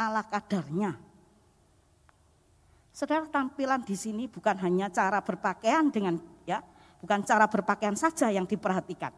ala 0.00 0.24
kadarnya. 0.24 0.96
Saudara 2.88 3.28
tampilan 3.28 3.84
di 3.84 3.92
sini 3.92 4.24
bukan 4.24 4.56
hanya 4.64 4.88
cara 4.88 5.20
berpakaian 5.20 5.92
dengan 5.92 6.16
Bukan 7.00 7.24
cara 7.24 7.48
berpakaian 7.48 7.96
saja 7.96 8.28
yang 8.28 8.44
diperhatikan. 8.44 9.12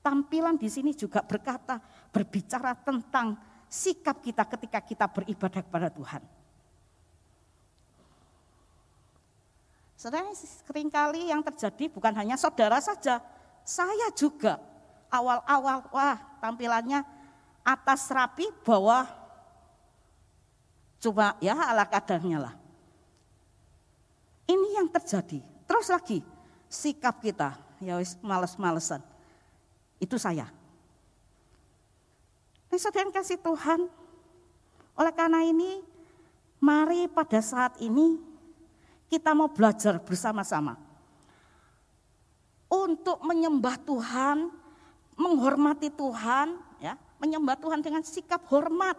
Tampilan 0.00 0.56
di 0.56 0.72
sini 0.72 0.96
juga 0.96 1.20
berkata, 1.20 1.78
berbicara 2.10 2.72
tentang 2.80 3.36
sikap 3.68 4.22
kita 4.24 4.46
ketika 4.56 4.78
kita 4.80 5.06
beribadah 5.10 5.60
kepada 5.60 5.88
Tuhan. 5.92 6.22
Saudara, 9.96 10.28
sering 10.36 10.92
kali 10.92 11.32
yang 11.32 11.40
terjadi 11.40 11.88
bukan 11.88 12.12
hanya 12.14 12.36
saudara 12.36 12.78
saja, 12.84 13.18
saya 13.64 14.08
juga 14.12 14.60
awal-awal, 15.08 15.88
wah 15.90 16.20
tampilannya 16.38 17.00
atas 17.66 18.06
rapi, 18.12 18.46
bawah 18.62 19.08
coba 21.00 21.34
ya 21.42 21.56
ala 21.56 21.88
kadarnya 21.88 22.38
lah. 22.38 22.54
Ini 24.46 24.78
yang 24.78 24.88
terjadi. 24.92 25.42
Terus 25.66 25.90
lagi, 25.90 26.22
sikap 26.76 27.24
kita, 27.24 27.56
ya 27.80 27.96
males-malesan. 28.20 29.00
Itu 29.96 30.20
saya. 30.20 30.52
Nah, 32.68 32.76
saudara 32.76 33.08
kasih 33.08 33.40
Tuhan, 33.40 33.88
oleh 34.92 35.12
karena 35.16 35.40
ini, 35.40 35.80
mari 36.60 37.08
pada 37.08 37.40
saat 37.40 37.80
ini 37.80 38.20
kita 39.08 39.32
mau 39.32 39.48
belajar 39.48 39.96
bersama-sama. 39.96 40.76
Untuk 42.68 43.22
menyembah 43.24 43.80
Tuhan, 43.80 44.52
menghormati 45.16 45.88
Tuhan, 45.88 46.58
ya, 46.82 46.98
menyembah 47.16 47.56
Tuhan 47.56 47.80
dengan 47.80 48.04
sikap 48.04 48.44
hormat 48.52 48.98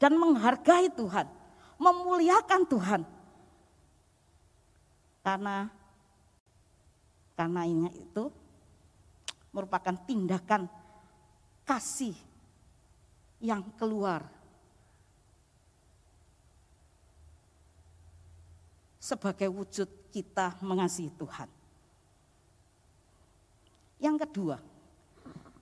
dan 0.00 0.16
menghargai 0.16 0.88
Tuhan, 0.94 1.28
memuliakan 1.76 2.62
Tuhan. 2.64 3.00
Karena 5.22 5.81
karena 7.42 7.66
ini 7.66 7.90
itu 7.98 8.30
merupakan 9.50 9.98
tindakan 10.06 10.70
kasih 11.66 12.14
yang 13.42 13.66
keluar 13.74 14.22
sebagai 19.02 19.50
wujud 19.50 19.90
kita 20.14 20.54
mengasihi 20.62 21.10
Tuhan. 21.18 21.50
Yang 23.98 24.16
kedua, 24.22 24.56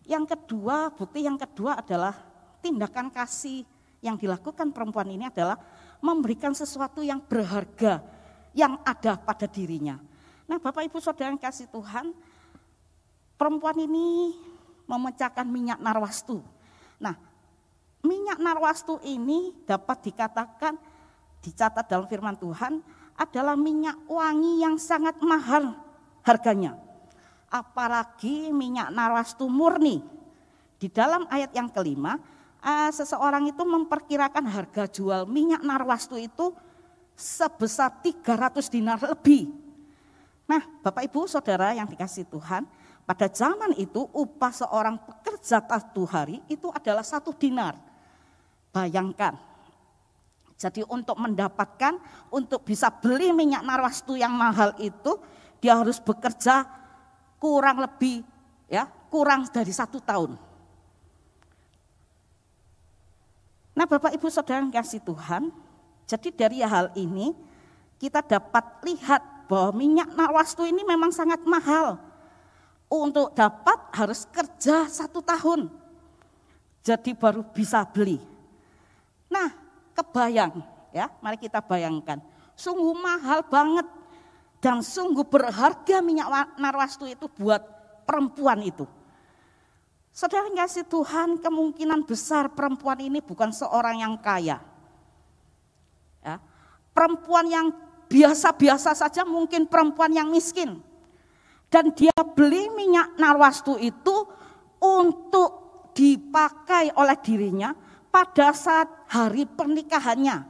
yang 0.04 0.28
kedua, 0.28 0.92
bukti 0.92 1.24
yang 1.24 1.40
kedua 1.40 1.80
adalah 1.80 2.12
tindakan 2.60 3.08
kasih 3.08 3.64
yang 4.04 4.20
dilakukan 4.20 4.68
perempuan 4.76 5.08
ini 5.08 5.32
adalah 5.32 5.56
memberikan 6.04 6.52
sesuatu 6.52 7.00
yang 7.00 7.24
berharga 7.24 8.04
yang 8.52 8.76
ada 8.84 9.16
pada 9.16 9.48
dirinya. 9.48 10.09
Nah 10.50 10.58
Bapak 10.58 10.82
Ibu 10.82 10.98
Saudara 10.98 11.30
yang 11.30 11.38
kasih 11.38 11.70
Tuhan, 11.70 12.10
perempuan 13.38 13.78
ini 13.78 14.34
memecahkan 14.90 15.46
minyak 15.46 15.78
narwastu. 15.78 16.42
Nah 16.98 17.14
minyak 18.02 18.42
narwastu 18.42 18.98
ini 19.06 19.54
dapat 19.62 20.10
dikatakan, 20.10 20.74
dicatat 21.38 21.86
dalam 21.86 22.10
firman 22.10 22.34
Tuhan, 22.34 22.82
adalah 23.14 23.54
minyak 23.54 23.94
wangi 24.10 24.58
yang 24.58 24.74
sangat 24.74 25.22
mahal 25.22 25.70
harganya. 26.26 26.74
Apalagi 27.46 28.50
minyak 28.50 28.90
narwastu 28.90 29.46
murni. 29.46 30.02
Di 30.82 30.90
dalam 30.90 31.30
ayat 31.30 31.54
yang 31.54 31.70
kelima, 31.70 32.18
eh, 32.58 32.90
seseorang 32.90 33.46
itu 33.46 33.62
memperkirakan 33.62 34.50
harga 34.50 34.90
jual 34.90 35.30
minyak 35.30 35.62
narwastu 35.62 36.18
itu 36.18 36.50
sebesar 37.14 38.02
300 38.02 38.66
dinar 38.66 38.98
lebih 38.98 39.59
Nah, 40.50 40.66
Bapak 40.82 41.06
Ibu 41.06 41.30
Saudara 41.30 41.70
yang 41.70 41.86
dikasih 41.86 42.26
Tuhan, 42.26 42.66
pada 43.06 43.30
zaman 43.30 43.70
itu 43.78 44.02
upah 44.10 44.50
seorang 44.50 44.98
pekerja 44.98 45.62
satu 45.62 46.02
hari 46.02 46.42
itu 46.50 46.66
adalah 46.74 47.06
satu 47.06 47.30
dinar. 47.30 47.78
Bayangkan, 48.74 49.38
jadi 50.58 50.82
untuk 50.90 51.14
mendapatkan, 51.22 52.02
untuk 52.34 52.66
bisa 52.66 52.90
beli 52.90 53.30
minyak 53.30 53.62
narwastu 53.62 54.18
yang 54.18 54.34
mahal 54.34 54.74
itu, 54.82 55.22
dia 55.62 55.78
harus 55.78 56.02
bekerja 56.02 56.66
kurang 57.38 57.86
lebih, 57.86 58.26
ya 58.66 58.90
kurang 59.06 59.46
dari 59.54 59.70
satu 59.70 60.02
tahun. 60.02 60.34
Nah 63.78 63.86
Bapak 63.86 64.18
Ibu 64.18 64.26
Saudara 64.34 64.58
yang 64.58 64.74
kasih 64.74 64.98
Tuhan, 64.98 65.54
jadi 66.10 66.28
dari 66.34 66.58
hal 66.66 66.90
ini 66.98 67.38
kita 68.02 68.18
dapat 68.18 68.82
lihat 68.82 69.39
bahwa 69.50 69.74
minyak 69.74 70.06
narwastu 70.14 70.62
ini 70.62 70.86
memang 70.86 71.10
sangat 71.10 71.42
mahal. 71.42 71.98
Untuk 72.86 73.34
dapat 73.34 73.90
harus 73.90 74.22
kerja 74.30 74.86
satu 74.86 75.18
tahun. 75.18 75.66
Jadi 76.86 77.18
baru 77.18 77.42
bisa 77.42 77.82
beli. 77.82 78.22
Nah 79.26 79.50
kebayang 79.94 80.62
ya, 80.94 81.10
mari 81.18 81.38
kita 81.38 81.58
bayangkan. 81.58 82.22
Sungguh 82.54 82.94
mahal 82.94 83.42
banget 83.46 83.86
dan 84.62 84.82
sungguh 84.82 85.26
berharga 85.26 85.98
minyak 86.02 86.30
narwastu 86.58 87.10
itu 87.10 87.26
buat 87.30 87.62
perempuan 88.06 88.62
itu. 88.62 88.86
Saudara 90.10 90.50
kasih 90.50 90.82
Tuhan 90.90 91.38
kemungkinan 91.38 92.02
besar 92.02 92.50
perempuan 92.50 92.98
ini 92.98 93.22
bukan 93.22 93.54
seorang 93.54 94.02
yang 94.02 94.18
kaya. 94.18 94.58
Ya, 96.20 96.36
perempuan 96.90 97.46
yang 97.46 97.70
biasa-biasa 98.10 98.98
saja 98.98 99.22
mungkin 99.22 99.70
perempuan 99.70 100.10
yang 100.10 100.28
miskin. 100.28 100.82
Dan 101.70 101.94
dia 101.94 102.10
beli 102.34 102.66
minyak 102.74 103.14
narwastu 103.14 103.78
itu 103.78 104.26
untuk 104.82 105.50
dipakai 105.94 106.90
oleh 106.98 107.14
dirinya 107.22 107.70
pada 108.10 108.50
saat 108.50 108.90
hari 109.06 109.46
pernikahannya. 109.46 110.42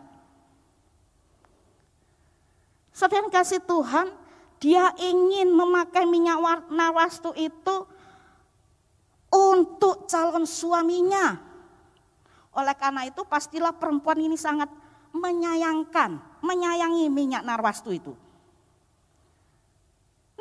Saudara 2.96 3.29
kasih 3.29 3.61
Tuhan, 3.64 4.12
dia 4.61 4.92
ingin 4.96 5.53
memakai 5.53 6.05
minyak 6.05 6.68
nawastu 6.73 7.33
itu 7.37 7.85
untuk 9.33 10.05
calon 10.09 10.44
suaminya. 10.44 11.40
Oleh 12.53 12.77
karena 12.77 13.09
itu 13.09 13.25
pastilah 13.25 13.73
perempuan 13.73 14.20
ini 14.20 14.37
sangat 14.37 14.68
menyayangkan, 15.16 16.20
menyayangi 16.40 17.07
minyak 17.12 17.44
narwastu 17.44 17.92
itu. 17.92 18.12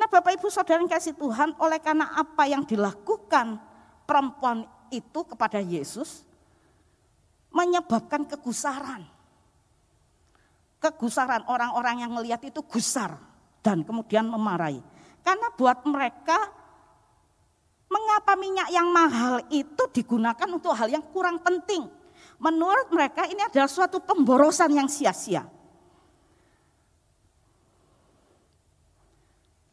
Nah 0.00 0.08
Bapak 0.08 0.40
Ibu 0.40 0.48
Saudara 0.48 0.80
yang 0.80 0.88
kasih 0.88 1.12
Tuhan, 1.12 1.52
oleh 1.60 1.76
karena 1.76 2.08
apa 2.16 2.48
yang 2.48 2.64
dilakukan 2.64 3.60
perempuan 4.08 4.64
itu 4.88 5.20
kepada 5.28 5.60
Yesus, 5.60 6.24
menyebabkan 7.52 8.24
kegusaran. 8.24 9.04
Kegusaran 10.80 11.44
orang-orang 11.44 12.00
yang 12.00 12.12
melihat 12.16 12.40
itu 12.48 12.64
gusar 12.64 13.20
dan 13.60 13.84
kemudian 13.84 14.24
memarahi. 14.24 14.80
Karena 15.20 15.52
buat 15.52 15.84
mereka, 15.84 16.48
mengapa 17.92 18.32
minyak 18.40 18.72
yang 18.72 18.88
mahal 18.88 19.44
itu 19.52 19.84
digunakan 19.92 20.48
untuk 20.48 20.72
hal 20.72 20.88
yang 20.88 21.04
kurang 21.12 21.44
penting. 21.44 21.84
Menurut 22.40 22.88
mereka 22.88 23.28
ini 23.28 23.44
adalah 23.44 23.68
suatu 23.68 24.00
pemborosan 24.00 24.72
yang 24.72 24.88
sia-sia. 24.88 25.44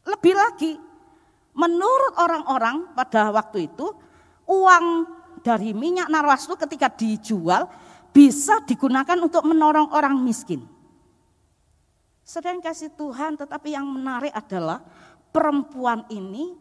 Lebih 0.08 0.34
lagi, 0.40 0.74
menurut 1.52 2.16
orang-orang 2.16 2.96
pada 2.96 3.28
waktu 3.36 3.68
itu, 3.68 3.92
uang 4.48 4.86
dari 5.44 5.76
minyak 5.76 6.08
narwastu 6.08 6.56
ketika 6.56 6.88
dijual 6.88 7.68
bisa 8.16 8.64
digunakan 8.64 9.20
untuk 9.20 9.44
menolong 9.44 9.92
orang 9.92 10.16
miskin. 10.24 10.64
Sedang 12.24 12.64
kasih 12.64 12.92
Tuhan, 12.96 13.36
tetapi 13.36 13.76
yang 13.76 13.88
menarik 13.88 14.32
adalah 14.32 14.84
perempuan 15.32 16.08
ini 16.08 16.56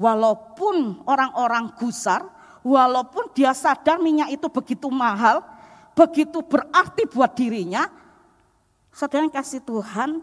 walaupun 0.00 1.04
orang-orang 1.04 1.72
gusar, 1.76 2.24
walaupun 2.64 3.32
dia 3.36 3.52
sadar 3.52 4.00
minyak 4.00 4.32
itu 4.32 4.48
begitu 4.48 4.88
mahal, 4.88 5.44
begitu 5.92 6.40
berarti 6.40 7.04
buat 7.08 7.32
dirinya, 7.36 7.88
sedang 8.92 9.28
kasih 9.32 9.60
Tuhan, 9.64 10.20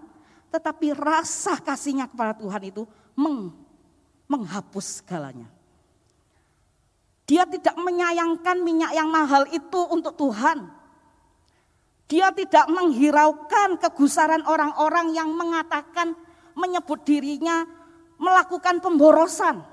tetapi 0.55 0.95
rasa 0.95 1.59
kasihnya 1.59 2.07
kepada 2.07 2.31
Tuhan 2.39 2.63
itu 2.63 2.87
meng, 3.19 3.51
menghapus 4.31 5.03
segalanya. 5.03 5.51
Dia 7.27 7.43
tidak 7.43 7.75
menyayangkan 7.75 8.57
minyak 8.63 8.95
yang 8.95 9.11
mahal 9.11 9.43
itu 9.51 9.81
untuk 9.91 10.15
Tuhan. 10.15 10.71
Dia 12.05 12.29
tidak 12.31 12.69
menghiraukan 12.69 13.81
kegusaran 13.81 14.45
orang-orang 14.45 15.11
yang 15.11 15.33
mengatakan 15.33 16.13
menyebut 16.53 17.01
dirinya 17.01 17.65
melakukan 18.21 18.77
pemborosan. 18.79 19.65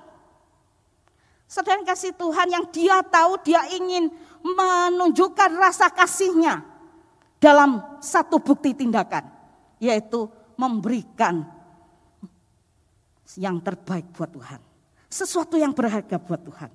Sedang 1.45 1.85
kasih 1.85 2.17
Tuhan 2.17 2.49
yang 2.49 2.65
dia 2.73 3.05
tahu 3.05 3.37
dia 3.45 3.69
ingin 3.77 4.09
menunjukkan 4.41 5.53
rasa 5.61 5.93
kasihnya 5.93 6.65
dalam 7.37 7.85
satu 8.01 8.41
bukti 8.41 8.73
tindakan. 8.73 9.29
Yaitu 9.77 10.33
memberikan 10.63 11.43
yang 13.35 13.59
terbaik 13.59 14.15
buat 14.15 14.31
Tuhan. 14.31 14.61
Sesuatu 15.11 15.59
yang 15.59 15.75
berharga 15.75 16.17
buat 16.23 16.39
Tuhan. 16.39 16.71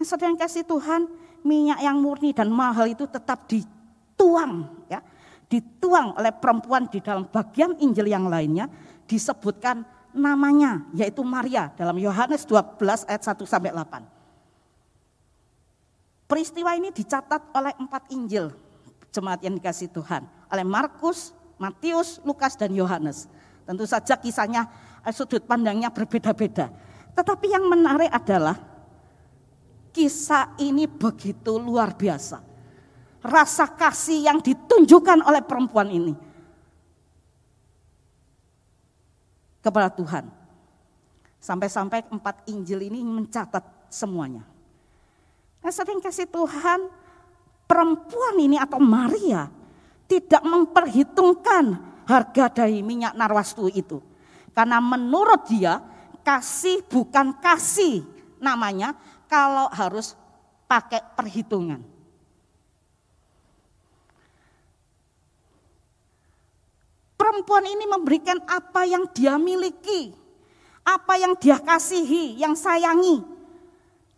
Sedang 0.00 0.38
kasih 0.38 0.64
Tuhan, 0.64 1.10
minyak 1.44 1.82
yang 1.84 2.00
murni 2.00 2.32
dan 2.32 2.48
mahal 2.48 2.88
itu 2.88 3.04
tetap 3.04 3.44
dituang 3.50 4.86
ya. 4.88 5.04
Dituang 5.48 6.16
oleh 6.16 6.32
perempuan 6.32 6.88
di 6.88 7.00
dalam 7.04 7.28
bagian 7.28 7.76
Injil 7.82 8.08
yang 8.08 8.28
lainnya 8.30 8.68
disebutkan 9.08 9.82
namanya 10.12 10.84
yaitu 10.92 11.24
Maria 11.24 11.72
dalam 11.72 11.96
Yohanes 11.96 12.44
12 12.44 13.08
ayat 13.08 13.22
1 13.24 13.44
sampai 13.48 13.72
8. 13.72 14.04
Peristiwa 16.28 16.76
ini 16.76 16.92
dicatat 16.92 17.56
oleh 17.56 17.72
empat 17.80 18.12
Injil 18.12 18.52
jemaat 19.08 19.40
yang 19.40 19.56
dikasih 19.56 19.88
Tuhan. 19.88 20.28
Oleh 20.52 20.66
Markus, 20.68 21.32
Matius, 21.58 22.22
Lukas, 22.22 22.54
dan 22.54 22.70
Yohanes. 22.72 23.26
Tentu 23.66 23.84
saja 23.84 24.16
kisahnya 24.16 24.64
eh, 25.02 25.12
sudut 25.12 25.44
pandangnya 25.44 25.90
berbeda-beda. 25.92 26.70
Tetapi 27.12 27.46
yang 27.50 27.66
menarik 27.66 28.08
adalah 28.08 28.56
kisah 29.90 30.54
ini 30.62 30.86
begitu 30.86 31.58
luar 31.58 31.92
biasa. 31.98 32.40
Rasa 33.18 33.66
kasih 33.66 34.30
yang 34.30 34.38
ditunjukkan 34.38 35.26
oleh 35.26 35.42
perempuan 35.42 35.90
ini 35.90 36.14
kepada 39.58 39.90
Tuhan. 39.90 40.30
Sampai-sampai 41.42 42.06
empat 42.08 42.46
Injil 42.46 42.86
ini 42.86 43.02
mencatat 43.02 43.90
semuanya. 43.90 44.46
Nah, 45.58 45.74
sering 45.74 45.98
kasih 45.98 46.30
Tuhan, 46.30 46.86
perempuan 47.66 48.38
ini 48.38 48.56
atau 48.56 48.78
Maria 48.78 49.57
tidak 50.08 50.40
memperhitungkan 50.40 51.76
harga 52.08 52.64
dari 52.64 52.80
minyak 52.80 53.12
narwastu 53.12 53.68
itu. 53.68 54.00
Karena 54.56 54.80
menurut 54.80 55.44
dia 55.46 55.84
kasih 56.24 56.82
bukan 56.88 57.36
kasih 57.38 58.02
namanya 58.40 58.96
kalau 59.28 59.68
harus 59.70 60.16
pakai 60.64 61.04
perhitungan. 61.14 61.84
Perempuan 67.18 67.66
ini 67.68 67.84
memberikan 67.84 68.40
apa 68.48 68.88
yang 68.88 69.04
dia 69.12 69.36
miliki, 69.36 70.16
apa 70.86 71.20
yang 71.20 71.36
dia 71.36 71.60
kasihi, 71.60 72.40
yang 72.40 72.56
sayangi. 72.56 73.20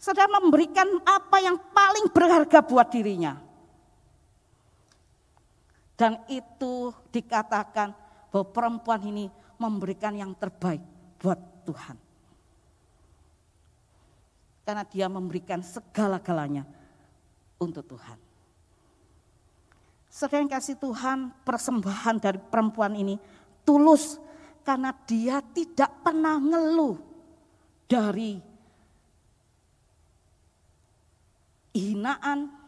Sedang 0.00 0.30
memberikan 0.32 0.86
apa 1.04 1.42
yang 1.42 1.58
paling 1.74 2.08
berharga 2.12 2.64
buat 2.64 2.88
dirinya. 2.88 3.49
Dan 6.00 6.16
itu 6.32 6.96
dikatakan 7.12 7.92
bahwa 8.32 8.46
perempuan 8.48 9.04
ini 9.04 9.28
memberikan 9.60 10.16
yang 10.16 10.32
terbaik 10.32 10.80
buat 11.20 11.36
Tuhan. 11.68 11.96
Karena 14.64 14.80
dia 14.88 15.12
memberikan 15.12 15.60
segala-galanya 15.60 16.64
untuk 17.60 17.84
Tuhan. 17.84 18.16
Sedang 20.08 20.48
kasih 20.48 20.80
Tuhan 20.80 21.36
persembahan 21.44 22.16
dari 22.16 22.40
perempuan 22.40 22.96
ini 22.96 23.20
tulus 23.68 24.16
karena 24.64 24.96
dia 25.04 25.44
tidak 25.52 26.00
pernah 26.00 26.40
ngeluh 26.40 26.96
dari 27.84 28.40
hinaan, 31.76 32.59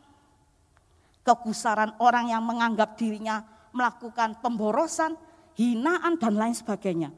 kegusaran 1.22 1.94
orang 2.02 2.30
yang 2.30 2.42
menganggap 2.42 2.98
dirinya 2.98 3.46
melakukan 3.72 4.38
pemborosan, 4.42 5.16
hinaan 5.56 6.20
dan 6.20 6.34
lain 6.36 6.54
sebagainya. 6.54 7.10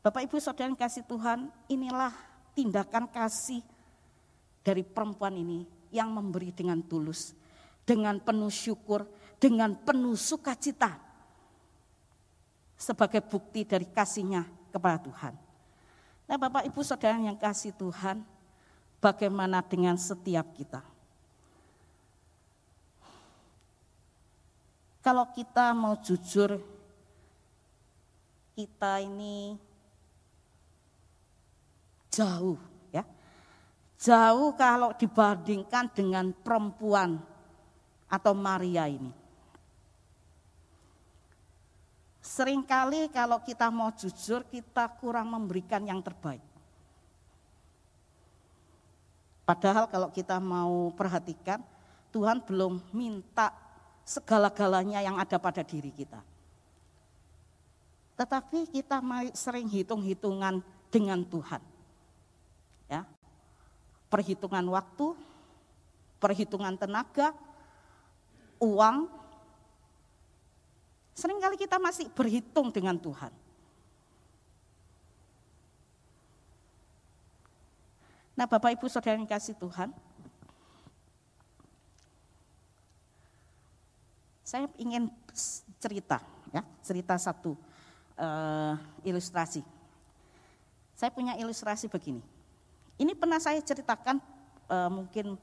Bapak 0.00 0.24
Ibu 0.24 0.40
Saudara 0.40 0.72
yang 0.72 0.80
kasih 0.80 1.04
Tuhan, 1.04 1.52
inilah 1.68 2.10
tindakan 2.56 3.04
kasih 3.04 3.60
dari 4.64 4.80
perempuan 4.80 5.36
ini 5.36 5.68
yang 5.92 6.08
memberi 6.08 6.56
dengan 6.56 6.80
tulus, 6.80 7.36
dengan 7.84 8.16
penuh 8.16 8.48
syukur, 8.48 9.04
dengan 9.36 9.76
penuh 9.76 10.16
sukacita 10.16 10.96
sebagai 12.80 13.20
bukti 13.20 13.68
dari 13.68 13.84
kasihnya 13.84 14.72
kepada 14.72 15.04
Tuhan. 15.04 15.49
Nah 16.30 16.38
Bapak 16.38 16.62
Ibu 16.62 16.86
Saudara 16.86 17.18
yang 17.18 17.34
kasih 17.34 17.74
Tuhan, 17.74 18.22
bagaimana 19.02 19.58
dengan 19.66 19.98
setiap 19.98 20.54
kita? 20.54 20.78
Kalau 25.02 25.26
kita 25.34 25.74
mau 25.74 25.98
jujur, 25.98 26.54
kita 28.54 29.02
ini 29.02 29.58
jauh 32.14 32.62
ya. 32.94 33.02
Jauh 33.98 34.54
kalau 34.54 34.94
dibandingkan 34.94 35.90
dengan 35.90 36.30
perempuan 36.30 37.18
atau 38.06 38.38
Maria 38.38 38.86
ini. 38.86 39.19
Seringkali 42.30 43.10
kalau 43.10 43.42
kita 43.42 43.74
mau 43.74 43.90
jujur, 43.90 44.46
kita 44.46 44.86
kurang 45.02 45.34
memberikan 45.34 45.82
yang 45.82 45.98
terbaik. 45.98 46.38
Padahal 49.42 49.90
kalau 49.90 50.14
kita 50.14 50.38
mau 50.38 50.94
perhatikan, 50.94 51.58
Tuhan 52.14 52.38
belum 52.46 52.78
minta 52.94 53.50
segala-galanya 54.06 55.02
yang 55.02 55.18
ada 55.18 55.42
pada 55.42 55.66
diri 55.66 55.90
kita. 55.90 56.22
tetapi 58.20 58.68
kita 58.68 59.00
sering 59.32 59.64
hitung-hitungan 59.64 60.60
dengan 60.92 61.24
Tuhan. 61.24 61.64
Ya. 62.84 63.08
Perhitungan 64.12 64.60
waktu, 64.68 65.16
perhitungan 66.20 66.76
tenaga, 66.76 67.32
uang. 68.60 69.08
Seringkali 71.20 71.60
kita 71.60 71.76
masih 71.76 72.08
berhitung 72.16 72.72
dengan 72.72 72.96
Tuhan. 72.96 73.28
Nah 78.32 78.48
Bapak 78.48 78.72
Ibu 78.72 78.88
Saudara 78.88 79.20
yang 79.20 79.28
kasih 79.28 79.52
Tuhan, 79.60 79.92
saya 84.40 84.64
ingin 84.80 85.12
cerita, 85.76 86.24
ya 86.56 86.64
cerita 86.80 87.20
satu 87.20 87.52
uh, 88.16 88.80
ilustrasi. 89.04 89.60
Saya 90.96 91.12
punya 91.12 91.36
ilustrasi 91.36 91.92
begini. 91.92 92.24
Ini 92.96 93.12
pernah 93.12 93.36
saya 93.36 93.60
ceritakan 93.60 94.24
uh, 94.72 94.88
mungkin 94.88 95.36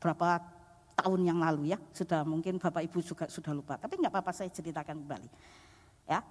berapa 0.00 0.53
tahun 0.94 1.20
yang 1.26 1.38
lalu 1.42 1.74
ya, 1.74 1.78
sudah 1.90 2.22
mungkin 2.22 2.56
Bapak 2.62 2.86
Ibu 2.86 2.98
juga 3.02 3.26
sudah 3.26 3.50
lupa. 3.50 3.74
Tapi 3.76 3.98
nggak 3.98 4.12
apa-apa 4.14 4.32
saya 4.32 4.50
ceritakan 4.50 5.02
kembali. 5.02 5.28
Ya, 6.06 6.22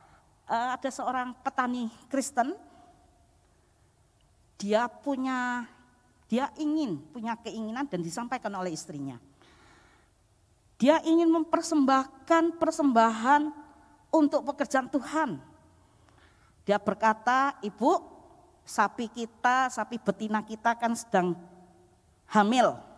uh, 0.47 0.69
ada 0.75 0.89
seorang 0.89 1.35
petani 1.43 1.91
Kristen, 2.07 2.55
dia 4.55 4.87
punya, 4.87 5.67
dia 6.31 6.47
ingin 6.55 7.03
punya 7.11 7.35
keinginan 7.43 7.85
dan 7.87 7.99
disampaikan 7.99 8.55
oleh 8.55 8.71
istrinya. 8.71 9.19
Dia 10.79 10.99
ingin 11.03 11.31
mempersembahkan 11.31 12.59
persembahan 12.59 13.51
untuk 14.11 14.43
pekerjaan 14.51 14.91
Tuhan. 14.91 15.39
Dia 16.63 16.79
berkata, 16.79 17.59
ibu 17.59 17.99
sapi 18.63 19.11
kita, 19.11 19.67
sapi 19.67 19.99
betina 19.99 20.39
kita 20.43 20.75
kan 20.79 20.95
sedang 20.95 21.35
hamil. 22.31 22.92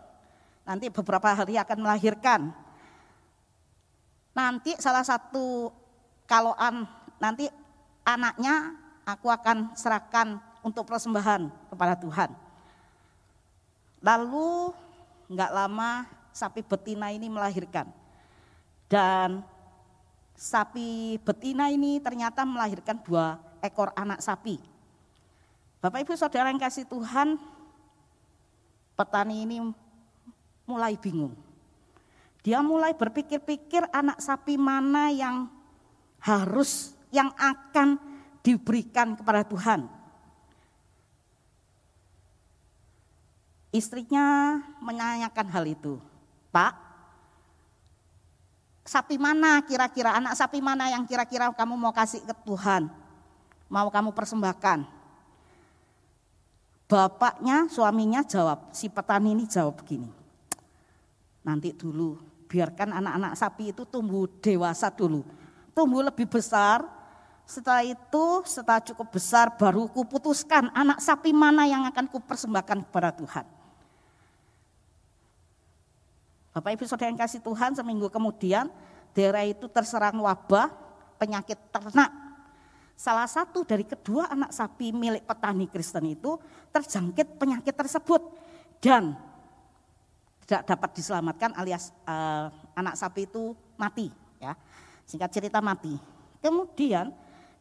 Nanti 0.65 0.89
beberapa 0.89 1.30
hari 1.30 1.62
akan 1.62 1.78
melahirkan. 1.78 2.49
Nanti 4.34 4.73
salah 4.82 5.06
satu 5.06 5.69
kalau 6.25 6.58
an, 6.58 6.89
nanti 7.21 7.47
anaknya 8.01 8.73
aku 9.06 9.30
akan 9.30 9.78
serahkan 9.78 10.41
untuk 10.65 10.89
persembahan 10.89 11.47
kepada 11.69 11.93
Tuhan. 11.95 12.34
Lalu 14.01 14.73
nggak 15.30 15.54
lama 15.54 16.10
sapi 16.34 16.65
betina 16.65 17.13
ini 17.13 17.30
melahirkan. 17.30 17.86
Dan 18.89 19.45
sapi 20.34 21.21
betina 21.21 21.69
ini 21.69 22.01
ternyata 22.01 22.41
melahirkan 22.43 22.99
dua 23.06 23.38
ekor 23.62 23.93
anak 23.93 24.19
sapi. 24.19 24.58
Bapak 25.80 26.01
Ibu 26.01 26.17
Saudara 26.17 26.49
yang 26.49 26.58
kasih 26.58 26.89
Tuhan, 26.89 27.38
petani 28.97 29.45
ini 29.45 29.62
mulai 30.65 30.97
bingung. 30.97 31.34
Dia 32.45 32.62
mulai 32.62 32.93
berpikir-pikir 32.93 33.89
anak 33.89 34.21
sapi 34.21 34.54
mana 34.54 35.10
yang 35.10 35.49
harus, 36.21 36.93
yang 37.10 37.34
akan 37.34 37.97
diberikan 38.45 39.17
kepada 39.17 39.41
Tuhan. 39.41 39.89
Istrinya 43.73 44.62
menanyakan 44.78 45.47
hal 45.49 45.65
itu. 45.65 45.97
Pak, 46.54 46.73
sapi 48.86 49.17
mana 49.17 49.65
kira-kira, 49.65 50.13
anak 50.13 50.38
sapi 50.38 50.62
mana 50.62 50.93
yang 50.93 51.04
kira-kira 51.10 51.49
kamu 51.49 51.73
mau 51.73 51.91
kasih 51.91 52.21
ke 52.21 52.34
Tuhan? 52.45 52.88
Mau 53.65 53.89
kamu 53.89 54.13
persembahkan? 54.13 54.86
Bapaknya, 56.86 57.65
suaminya 57.73 58.21
jawab, 58.21 58.69
si 58.69 58.86
petani 58.86 59.34
ini 59.34 59.49
jawab 59.49 59.82
begini. 59.82 60.25
Nanti 61.46 61.70
dulu, 61.78 62.18
biarkan 62.50 62.90
anak-anak 62.98 63.38
sapi 63.38 63.70
itu 63.70 63.86
tumbuh 63.86 64.26
dewasa 64.42 64.90
dulu. 64.90 65.22
Tumbuh 65.78 66.02
lebih 66.02 66.26
besar, 66.26 66.82
setelah 67.46 67.86
itu 67.86 68.26
setelah 68.50 68.82
cukup 68.82 69.14
besar 69.14 69.54
baru 69.54 69.86
kuputuskan 69.94 70.74
anak 70.74 70.98
sapi 70.98 71.30
mana 71.30 71.70
yang 71.70 71.86
akan 71.86 72.10
kupersembahkan 72.10 72.90
kepada 72.90 73.14
Tuhan. 73.14 73.46
Bapak 76.58 76.72
Ibu 76.74 76.84
Saudara 76.90 77.12
yang 77.14 77.20
kasih 77.20 77.44
Tuhan 77.46 77.78
seminggu 77.78 78.10
kemudian 78.10 78.72
daerah 79.14 79.46
itu 79.46 79.70
terserang 79.70 80.18
wabah 80.18 80.74
penyakit 81.22 81.60
ternak. 81.70 82.10
Salah 82.96 83.28
satu 83.28 83.68
dari 83.68 83.84
kedua 83.84 84.32
anak 84.32 84.56
sapi 84.56 84.96
milik 84.96 85.28
petani 85.28 85.68
Kristen 85.68 86.16
itu 86.16 86.40
terjangkit 86.72 87.36
penyakit 87.36 87.76
tersebut 87.76 88.24
dan 88.80 89.20
tidak 90.46 90.64
dapat 90.70 90.90
diselamatkan 90.94 91.52
alias 91.58 91.90
uh, 92.06 92.54
anak 92.78 92.94
sapi 92.94 93.26
itu 93.26 93.58
mati 93.76 94.14
ya. 94.38 94.54
Singkat 95.10 95.30
cerita 95.34 95.58
mati. 95.62 95.98
Kemudian 96.42 97.10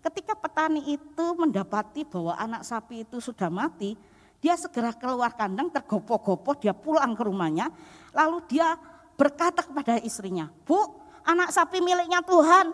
ketika 0.05 0.37
petani 0.37 0.93
itu 0.93 1.27
mendapati 1.37 2.05
bahwa 2.05 2.37
anak 2.37 2.61
sapi 2.65 3.09
itu 3.09 3.25
sudah 3.25 3.49
mati, 3.49 3.97
dia 4.45 4.53
segera 4.61 4.93
keluar 4.93 5.33
kandang, 5.33 5.73
tergopoh-gopoh, 5.73 6.61
dia 6.61 6.77
pulang 6.77 7.17
ke 7.17 7.25
rumahnya, 7.25 7.73
lalu 8.13 8.45
dia 8.45 8.77
berkata 9.17 9.65
kepada 9.65 9.97
istrinya, 10.05 10.53
Bu, 10.69 10.77
anak 11.25 11.49
sapi 11.49 11.81
miliknya 11.81 12.21
Tuhan 12.21 12.69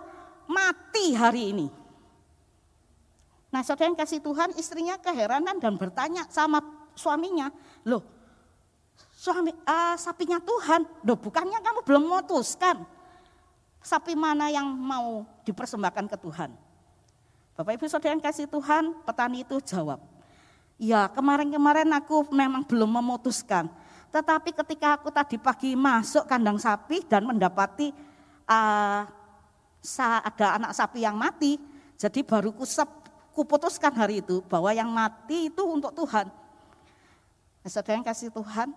mati 0.50 1.14
hari 1.14 1.54
ini. 1.54 1.66
Nah 3.54 3.62
saudara 3.62 3.90
yang 3.90 3.98
kasih 3.98 4.22
Tuhan 4.22 4.54
istrinya 4.58 4.98
keheranan 4.98 5.58
dan 5.62 5.78
bertanya 5.78 6.26
sama 6.30 6.62
suaminya, 6.98 7.54
loh 7.86 8.19
suami 9.20 9.52
uh, 9.52 10.00
sapinya 10.00 10.40
Tuhan, 10.40 10.88
loh 11.04 11.18
bukannya 11.20 11.60
kamu 11.60 11.84
belum 11.84 12.08
memutuskan 12.08 12.88
sapi 13.84 14.16
mana 14.16 14.48
yang 14.48 14.64
mau 14.64 15.28
dipersembahkan 15.44 16.08
ke 16.08 16.16
Tuhan. 16.24 16.56
Bapak 17.52 17.76
Ibu 17.76 17.84
Saudara 17.92 18.16
yang 18.16 18.24
kasih 18.24 18.48
Tuhan, 18.48 18.96
petani 19.04 19.44
itu 19.44 19.60
jawab, 19.60 20.00
Ya 20.80 21.04
kemarin-kemarin 21.12 21.92
aku 21.92 22.32
memang 22.32 22.64
belum 22.64 22.88
memutuskan. 22.88 23.68
Tetapi 24.08 24.56
ketika 24.64 24.96
aku 24.96 25.12
tadi 25.12 25.36
pagi 25.36 25.76
masuk 25.76 26.24
kandang 26.24 26.56
sapi 26.56 27.04
dan 27.04 27.28
mendapati 27.28 27.92
uh, 28.48 29.04
ada 30.00 30.46
anak 30.56 30.72
sapi 30.72 31.04
yang 31.04 31.20
mati, 31.20 31.60
jadi 32.00 32.24
baru 32.24 32.56
kusep, 32.56 32.88
kuputuskan 33.36 33.92
hari 33.92 34.24
itu 34.24 34.40
bahwa 34.48 34.72
yang 34.72 34.88
mati 34.88 35.52
itu 35.52 35.60
untuk 35.68 35.92
Tuhan. 35.92 36.32
Saudara 37.68 38.00
yang 38.00 38.08
kasih 38.08 38.32
Tuhan, 38.32 38.72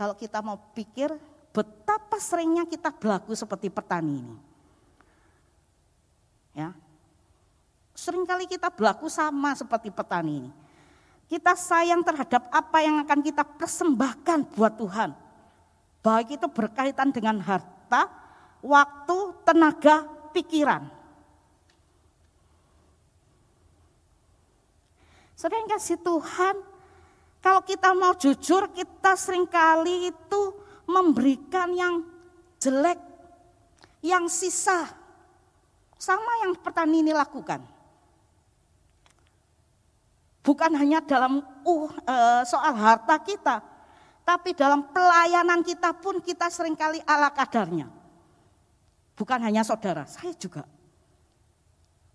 kalau 0.00 0.16
kita 0.16 0.40
mau 0.40 0.56
pikir 0.72 1.12
betapa 1.52 2.16
seringnya 2.16 2.64
kita 2.64 2.88
berlaku 2.88 3.36
seperti 3.36 3.68
petani 3.68 4.24
ini. 4.24 4.36
Ya, 6.56 6.72
Seringkali 7.92 8.48
kita 8.48 8.72
berlaku 8.72 9.12
sama 9.12 9.52
seperti 9.52 9.92
petani 9.92 10.40
ini. 10.40 10.50
Kita 11.28 11.52
sayang 11.52 12.00
terhadap 12.00 12.48
apa 12.48 12.80
yang 12.80 12.96
akan 13.04 13.20
kita 13.20 13.44
persembahkan 13.44 14.56
buat 14.56 14.80
Tuhan. 14.80 15.12
Baik 16.00 16.40
itu 16.40 16.48
berkaitan 16.48 17.12
dengan 17.12 17.36
harta, 17.44 18.08
waktu, 18.64 19.36
tenaga, 19.44 20.08
pikiran. 20.32 20.88
Sering 25.36 25.68
kasih 25.68 26.00
Tuhan, 26.00 26.56
kalau 27.40 27.64
kita 27.64 27.96
mau 27.96 28.12
jujur, 28.12 28.68
kita 28.68 29.16
sering 29.16 29.48
kali 29.48 30.12
itu 30.12 30.42
memberikan 30.84 31.72
yang 31.72 32.04
jelek, 32.60 33.00
yang 34.04 34.28
sisa. 34.28 34.92
Sama 35.96 36.44
yang 36.44 36.52
petani 36.60 37.00
ini 37.00 37.12
lakukan. 37.16 37.64
Bukan 40.40 40.72
hanya 40.76 41.04
dalam 41.04 41.44
uh, 41.64 41.88
uh, 42.04 42.42
soal 42.44 42.72
harta 42.76 43.16
kita, 43.20 43.60
tapi 44.24 44.56
dalam 44.56 44.88
pelayanan 44.88 45.60
kita 45.60 45.92
pun 45.96 46.20
kita 46.20 46.48
sering 46.48 46.76
kali 46.76 47.00
ala 47.04 47.28
kadarnya. 47.28 47.88
Bukan 49.16 49.40
hanya 49.44 49.60
saudara, 49.60 50.08
saya 50.08 50.32
juga. 50.36 50.64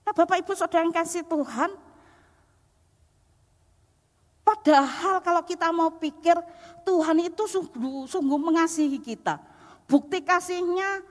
Nah 0.06 0.14
Bapak 0.14 0.42
Ibu 0.42 0.54
Saudara 0.58 0.86
yang 0.86 0.94
kasih 0.94 1.22
Tuhan, 1.26 1.70
padahal 4.46 5.20
kalau 5.26 5.42
kita 5.42 5.74
mau 5.74 5.90
pikir 5.98 6.38
Tuhan 6.86 7.18
itu 7.26 7.44
sungguh, 7.50 8.06
sungguh 8.06 8.40
mengasihi 8.40 9.02
kita. 9.02 9.42
Bukti 9.90 10.22
kasihnya 10.22 11.02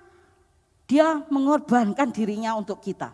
dia 0.87 1.27
mengorbankan 1.29 2.14
dirinya 2.14 2.55
untuk 2.55 2.79
kita. 2.79 3.11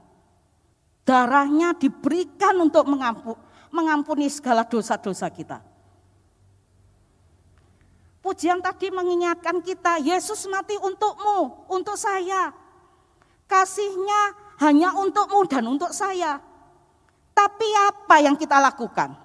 Darahnya 1.08 1.72
diberikan 1.74 2.54
untuk 2.60 2.84
mengampuni 2.86 3.50
mengampuni 3.70 4.26
segala 4.26 4.66
dosa-dosa 4.66 5.30
kita. 5.30 5.62
Pujian 8.20 8.60
tadi 8.60 8.92
mengingatkan 8.92 9.64
kita, 9.64 9.96
Yesus 10.02 10.44
mati 10.50 10.76
untukmu, 10.76 11.70
untuk 11.72 11.96
saya. 11.96 12.52
Kasihnya 13.48 14.36
hanya 14.60 14.92
untukmu 15.00 15.48
dan 15.48 15.64
untuk 15.66 15.90
saya. 15.96 16.38
Tapi 17.32 17.68
apa 17.88 18.20
yang 18.20 18.36
kita 18.36 18.60
lakukan? 18.60 19.16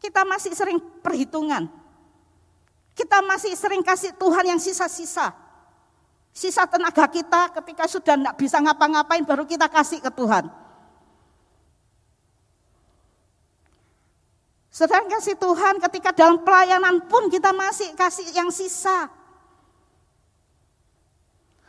Kita 0.00 0.22
masih 0.28 0.52
sering 0.52 0.78
perhitungan. 1.00 1.68
Kita 2.96 3.20
masih 3.20 3.52
sering 3.52 3.84
kasih 3.84 4.16
Tuhan 4.16 4.56
yang 4.56 4.60
sisa-sisa. 4.60 5.32
Sisa 6.36 6.68
tenaga 6.68 7.08
kita 7.08 7.48
ketika 7.60 7.88
sudah 7.88 8.16
tidak 8.16 8.36
bisa 8.36 8.60
ngapa-ngapain 8.60 9.24
baru 9.24 9.48
kita 9.48 9.68
kasih 9.72 10.04
ke 10.04 10.12
Tuhan. 10.12 10.48
Sedang 14.68 15.08
kasih 15.08 15.40
Tuhan 15.40 15.80
ketika 15.88 16.12
dalam 16.12 16.44
pelayanan 16.44 17.00
pun 17.08 17.32
kita 17.32 17.56
masih 17.56 17.96
kasih 17.96 18.28
yang 18.36 18.52
sisa. 18.52 19.08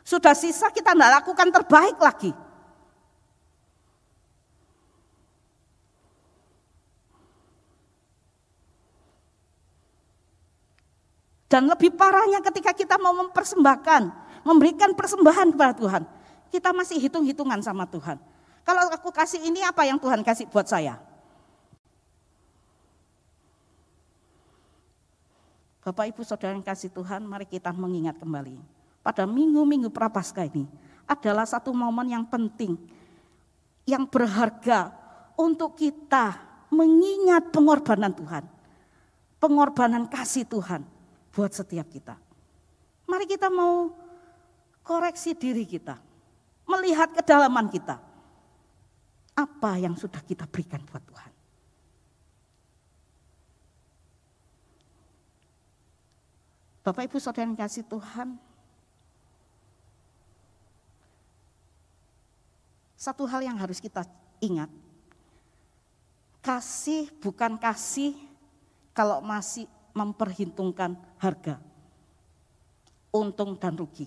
Sudah 0.04 0.36
sisa 0.36 0.68
kita 0.72 0.92
tidak 0.92 1.24
lakukan 1.24 1.48
terbaik 1.52 1.96
lagi. 2.00 2.32
Dan 11.58 11.65
lebih 11.65 11.89
parahnya 11.89 12.38
ketika 12.46 12.70
kita 12.70 13.02
mau 13.02 13.17
mempersembahkan, 13.17 14.13
memberikan 14.46 14.93
persembahan 14.93 15.58
kepada 15.58 15.74
Tuhan. 15.74 16.06
Kita 16.54 16.70
masih 16.70 17.02
hitung-hitungan 17.02 17.58
sama 17.65 17.89
Tuhan. 17.89 18.22
Kalau 18.62 18.86
aku 18.93 19.10
kasih 19.10 19.41
ini 19.41 19.65
apa 19.65 19.82
yang 19.82 19.98
Tuhan 19.98 20.22
kasih 20.22 20.46
buat 20.54 20.70
saya? 20.70 21.02
Bapak 25.82 26.13
Ibu 26.13 26.22
Saudara 26.22 26.54
yang 26.54 26.62
kasih 26.62 26.93
Tuhan, 26.93 27.26
mari 27.26 27.50
kita 27.50 27.74
mengingat 27.74 28.22
kembali. 28.22 28.62
Pada 29.02 29.26
minggu-minggu 29.26 29.89
Prapaskah 29.89 30.46
ini 30.46 30.70
adalah 31.10 31.50
satu 31.50 31.74
momen 31.74 32.13
yang 32.13 32.30
penting, 32.30 32.78
yang 33.89 34.06
berharga 34.06 34.93
untuk 35.34 35.74
kita 35.74 36.38
mengingat 36.70 37.50
pengorbanan 37.50 38.13
Tuhan. 38.13 38.46
Pengorbanan 39.41 40.06
kasih 40.06 40.46
Tuhan 40.46 40.96
buat 41.38 41.54
setiap 41.54 41.86
kita. 41.86 42.17
Mari 43.06 43.30
kita 43.30 43.54
mau 43.54 43.93
koreksi 44.82 45.38
diri 45.38 45.69
kita. 45.69 46.02
Melihat 46.65 47.13
kedalaman 47.13 47.69
kita. 47.69 48.02
Apa 49.38 49.78
yang 49.78 49.93
sudah 49.93 50.17
kita 50.26 50.50
berikan 50.50 50.82
buat 50.89 51.06
Tuhan. 51.06 51.32
Bapak 56.82 57.06
Ibu 57.06 57.21
Saudara 57.21 57.45
yang 57.45 57.54
kasih 57.54 57.86
Tuhan, 57.86 58.39
satu 62.95 63.28
hal 63.28 63.43
yang 63.43 63.60
harus 63.60 63.84
kita 63.84 64.08
ingat, 64.39 64.71
kasih 66.39 67.12
bukan 67.19 67.60
kasih 67.60 68.15
kalau 68.95 69.19
masih 69.19 69.67
memperhitungkan 69.97 70.93
harga, 71.17 71.57
untung 73.10 73.57
dan 73.57 73.73
rugi. 73.73 74.05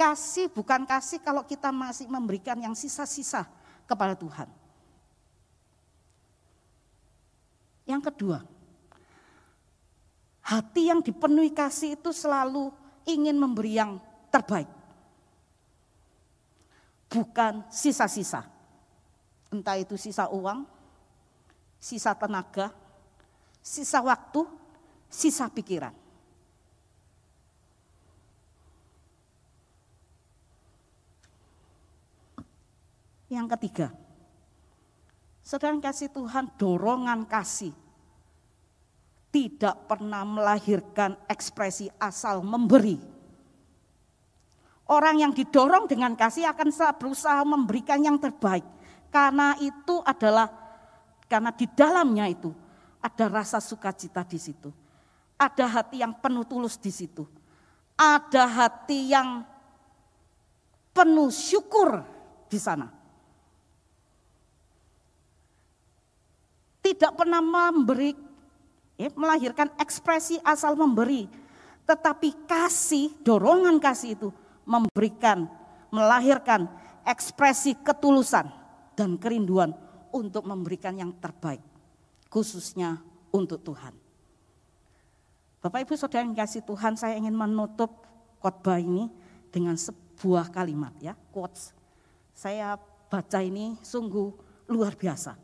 Kasih 0.00 0.48
bukan 0.48 0.88
kasih 0.88 1.20
kalau 1.20 1.44
kita 1.44 1.68
masih 1.68 2.08
memberikan 2.08 2.56
yang 2.56 2.72
sisa-sisa 2.72 3.44
kepada 3.84 4.16
Tuhan. 4.16 4.48
Yang 7.84 8.08
kedua, 8.08 8.40
Hati 10.50 10.90
yang 10.90 10.98
dipenuhi 10.98 11.54
kasih 11.54 11.94
itu 11.94 12.10
selalu 12.10 12.74
ingin 13.06 13.38
memberi 13.38 13.78
yang 13.78 14.02
terbaik. 14.34 14.66
Bukan 17.06 17.70
sisa-sisa. 17.70 18.50
Entah 19.54 19.78
itu 19.78 19.94
sisa 19.94 20.26
uang, 20.26 20.66
sisa 21.80 22.12
tenaga, 22.12 22.68
sisa 23.64 24.04
waktu, 24.04 24.44
sisa 25.08 25.48
pikiran. 25.48 25.96
Yang 33.30 33.46
ketiga, 33.56 33.88
sedang 35.40 35.78
kasih 35.78 36.10
Tuhan 36.10 36.50
dorongan 36.58 37.24
kasih 37.30 37.70
tidak 39.30 39.86
pernah 39.86 40.26
melahirkan 40.26 41.14
ekspresi 41.30 41.86
asal 42.02 42.42
memberi. 42.42 42.98
Orang 44.90 45.22
yang 45.22 45.30
didorong 45.30 45.86
dengan 45.86 46.18
kasih 46.18 46.50
akan 46.50 46.74
berusaha 46.98 47.46
memberikan 47.46 48.02
yang 48.02 48.18
terbaik. 48.18 48.66
Karena 49.14 49.54
itu 49.62 50.02
adalah, 50.02 50.50
karena 51.30 51.54
di 51.54 51.70
dalamnya 51.70 52.26
itu 52.26 52.50
ada 52.98 53.30
rasa 53.30 53.62
sukacita 53.62 54.26
di 54.26 54.34
situ. 54.34 54.74
Ada 55.38 55.70
hati 55.70 56.02
yang 56.02 56.10
penuh 56.18 56.42
tulus 56.42 56.74
di 56.74 56.90
situ. 56.90 57.22
Ada 57.94 58.50
hati 58.50 59.14
yang 59.14 59.46
penuh 60.90 61.30
syukur 61.30 62.02
di 62.50 62.58
sana. 62.58 62.90
Tidak 66.82 67.14
pernah 67.14 67.38
memberi 67.38 68.10
ya, 68.98 69.08
melahirkan 69.14 69.70
ekspresi 69.78 70.42
asal 70.42 70.74
memberi. 70.74 71.30
Tetapi 71.86 72.50
kasih, 72.50 73.14
dorongan 73.22 73.78
kasih 73.78 74.18
itu 74.18 74.28
memberikan, 74.66 75.46
melahirkan 75.94 76.66
ekspresi 77.06 77.78
ketulusan 77.80 78.50
dan 78.98 79.14
kerinduan 79.16 79.72
untuk 80.14 80.46
memberikan 80.46 80.96
yang 80.98 81.14
terbaik. 81.18 81.62
Khususnya 82.30 82.98
untuk 83.34 83.62
Tuhan. 83.62 83.94
Bapak 85.60 85.84
Ibu 85.84 85.94
Saudara 85.98 86.24
yang 86.24 86.32
kasih 86.32 86.64
Tuhan, 86.64 86.96
saya 86.96 87.20
ingin 87.20 87.36
menutup 87.36 88.06
khotbah 88.40 88.80
ini 88.80 89.12
dengan 89.52 89.76
sebuah 89.76 90.48
kalimat 90.48 90.96
ya, 91.04 91.12
quotes. 91.34 91.76
Saya 92.32 92.80
baca 93.10 93.38
ini 93.44 93.76
sungguh 93.84 94.32
luar 94.72 94.96
biasa. 94.96 95.36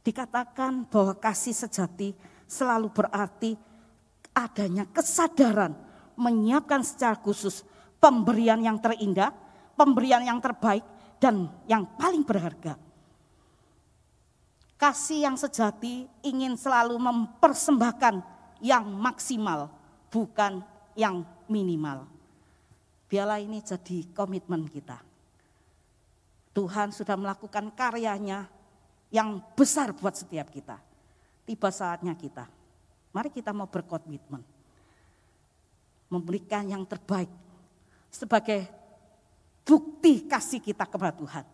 Dikatakan 0.00 0.88
bahwa 0.88 1.18
kasih 1.18 1.52
sejati 1.52 2.16
selalu 2.46 2.88
berarti 2.94 3.58
adanya 4.32 4.86
kesadaran 4.88 5.74
menyiapkan 6.16 6.80
secara 6.80 7.18
khusus 7.18 7.66
pemberian 8.00 8.62
yang 8.62 8.80
terindah, 8.80 9.34
pemberian 9.76 10.24
yang 10.24 10.40
terbaik, 10.40 10.86
dan 11.20 11.50
yang 11.68 11.84
paling 11.98 12.24
berharga. 12.24 12.85
Kasih 14.76 15.24
yang 15.24 15.36
sejati 15.40 16.04
ingin 16.20 16.56
selalu 16.60 17.00
mempersembahkan 17.00 18.20
yang 18.60 18.84
maksimal, 18.84 19.72
bukan 20.12 20.60
yang 20.92 21.24
minimal. 21.48 22.04
Biarlah 23.08 23.40
ini 23.40 23.64
jadi 23.64 24.04
komitmen 24.12 24.68
kita. 24.68 25.00
Tuhan 26.52 26.92
sudah 26.92 27.16
melakukan 27.16 27.72
karyanya 27.72 28.48
yang 29.12 29.40
besar 29.56 29.96
buat 29.96 30.16
setiap 30.16 30.52
kita 30.52 30.76
tiba 31.46 31.70
saatnya 31.70 32.12
kita. 32.18 32.50
Mari 33.14 33.30
kita 33.30 33.54
mau 33.54 33.70
berkomitmen. 33.70 34.42
Memberikan 36.10 36.66
yang 36.66 36.82
terbaik 36.84 37.30
sebagai 38.10 38.66
bukti 39.62 40.26
kasih 40.26 40.60
kita 40.60 40.84
kepada 40.84 41.14
Tuhan. 41.14 41.46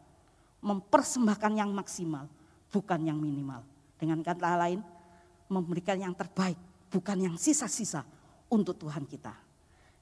Mempersembahkan 0.65 1.53
yang 1.55 1.71
maksimal, 1.71 2.27
bukan 2.73 3.01
yang 3.05 3.21
minimal. 3.21 3.61
Dengan 4.01 4.25
kata 4.25 4.57
lain, 4.57 4.81
memberikan 5.53 6.01
yang 6.01 6.17
terbaik, 6.17 6.57
bukan 6.89 7.31
yang 7.31 7.37
sisa-sisa 7.37 8.03
untuk 8.49 8.81
Tuhan 8.81 9.05
kita. 9.05 9.37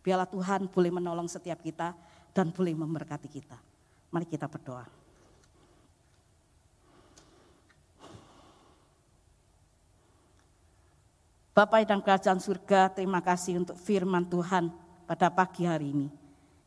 Biarlah 0.01 0.31
Tuhan 0.31 0.71
boleh 0.71 0.89
menolong 0.95 1.29
setiap 1.29 1.61
kita 1.61 1.93
dan 2.33 2.55
boleh 2.55 2.73
memberkati 2.73 3.29
kita. 3.29 3.59
Mari 4.15 4.25
kita 4.25 4.49
berdoa. 4.49 4.87
Bapak 11.51 11.85
dan 11.85 12.01
kerajaan 12.01 12.41
surga, 12.41 12.89
terima 12.95 13.21
kasih 13.21 13.61
untuk 13.61 13.77
firman 13.77 14.25
Tuhan 14.25 14.73
pada 15.05 15.29
pagi 15.29 15.69
hari 15.69 15.93
ini. 15.93 16.09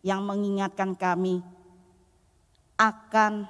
Yang 0.06 0.22
mengingatkan 0.22 0.94
kami 0.94 1.42
akan 2.78 3.48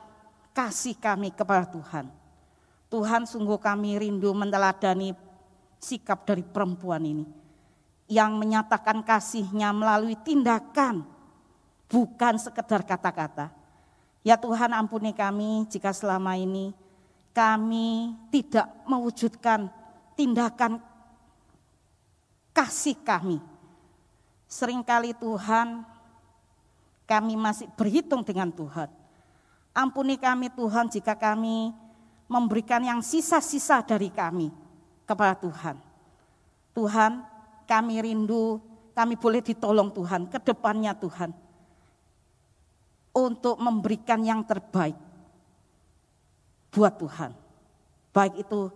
kasih 0.56 0.96
kami 0.96 1.34
kepada 1.34 1.68
Tuhan. 1.68 2.23
Tuhan 2.94 3.26
sungguh 3.26 3.58
kami 3.58 3.98
rindu 3.98 4.38
meneladani 4.38 5.18
sikap 5.82 6.30
dari 6.30 6.46
perempuan 6.46 7.02
ini. 7.02 7.26
Yang 8.06 8.32
menyatakan 8.38 9.02
kasihnya 9.02 9.74
melalui 9.74 10.14
tindakan, 10.22 11.02
bukan 11.90 12.38
sekedar 12.38 12.86
kata-kata. 12.86 13.50
Ya 14.22 14.38
Tuhan 14.38 14.78
ampuni 14.78 15.10
kami 15.10 15.66
jika 15.74 15.90
selama 15.90 16.38
ini 16.38 16.70
kami 17.34 18.14
tidak 18.30 18.70
mewujudkan 18.86 19.74
tindakan 20.14 20.78
kasih 22.54 22.94
kami. 23.02 23.42
Seringkali 24.46 25.18
Tuhan, 25.18 25.82
kami 27.10 27.34
masih 27.34 27.66
berhitung 27.74 28.22
dengan 28.22 28.54
Tuhan. 28.54 28.86
Ampuni 29.74 30.22
kami 30.22 30.54
Tuhan 30.54 30.86
jika 30.94 31.18
kami 31.18 31.74
memberikan 32.28 32.82
yang 32.84 33.00
sisa-sisa 33.04 33.84
dari 33.84 34.10
kami 34.10 34.50
kepada 35.04 35.36
Tuhan. 35.38 35.76
Tuhan, 36.74 37.22
kami 37.70 37.96
rindu, 38.02 38.58
kami 38.98 39.14
boleh 39.18 39.42
ditolong 39.46 39.94
Tuhan, 39.94 40.30
ke 40.30 40.42
depannya 40.42 40.98
Tuhan. 40.98 41.32
Untuk 43.14 43.62
memberikan 43.62 44.26
yang 44.26 44.42
terbaik 44.42 44.98
buat 46.74 46.98
Tuhan. 46.98 47.32
Baik 48.10 48.42
itu 48.42 48.74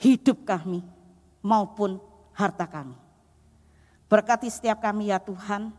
hidup 0.00 0.48
kami 0.48 0.80
maupun 1.44 2.00
harta 2.32 2.64
kami. 2.64 2.96
Berkati 4.08 4.48
setiap 4.48 4.80
kami 4.80 5.12
ya 5.12 5.20
Tuhan, 5.20 5.72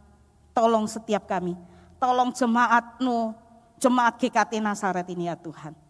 tolong 0.54 0.86
setiap 0.86 1.26
kami, 1.26 1.58
tolong 1.98 2.30
jemaatmu, 2.34 3.34
jemaat 3.82 4.22
GKT 4.22 4.62
Nasaret 4.62 5.06
ini 5.10 5.30
ya 5.30 5.38
Tuhan. 5.38 5.85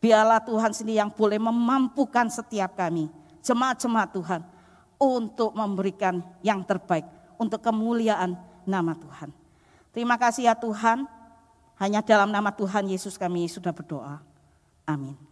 Biarlah 0.00 0.40
Tuhan 0.40 0.72
sendiri 0.72 0.96
yang 0.96 1.12
boleh 1.12 1.36
memampukan 1.36 2.26
setiap 2.32 2.72
kami, 2.72 3.12
jemaat-jemaat 3.44 4.10
Tuhan, 4.16 4.40
untuk 4.96 5.52
memberikan 5.52 6.24
yang 6.40 6.64
terbaik, 6.64 7.04
untuk 7.36 7.60
kemuliaan 7.60 8.36
nama 8.64 8.96
Tuhan. 8.96 9.28
Terima 9.92 10.16
kasih 10.16 10.48
ya 10.48 10.56
Tuhan, 10.56 11.04
hanya 11.76 12.00
dalam 12.00 12.32
nama 12.32 12.48
Tuhan 12.48 12.88
Yesus 12.88 13.20
kami 13.20 13.44
sudah 13.48 13.76
berdoa. 13.76 14.24
Amin. 14.88 15.29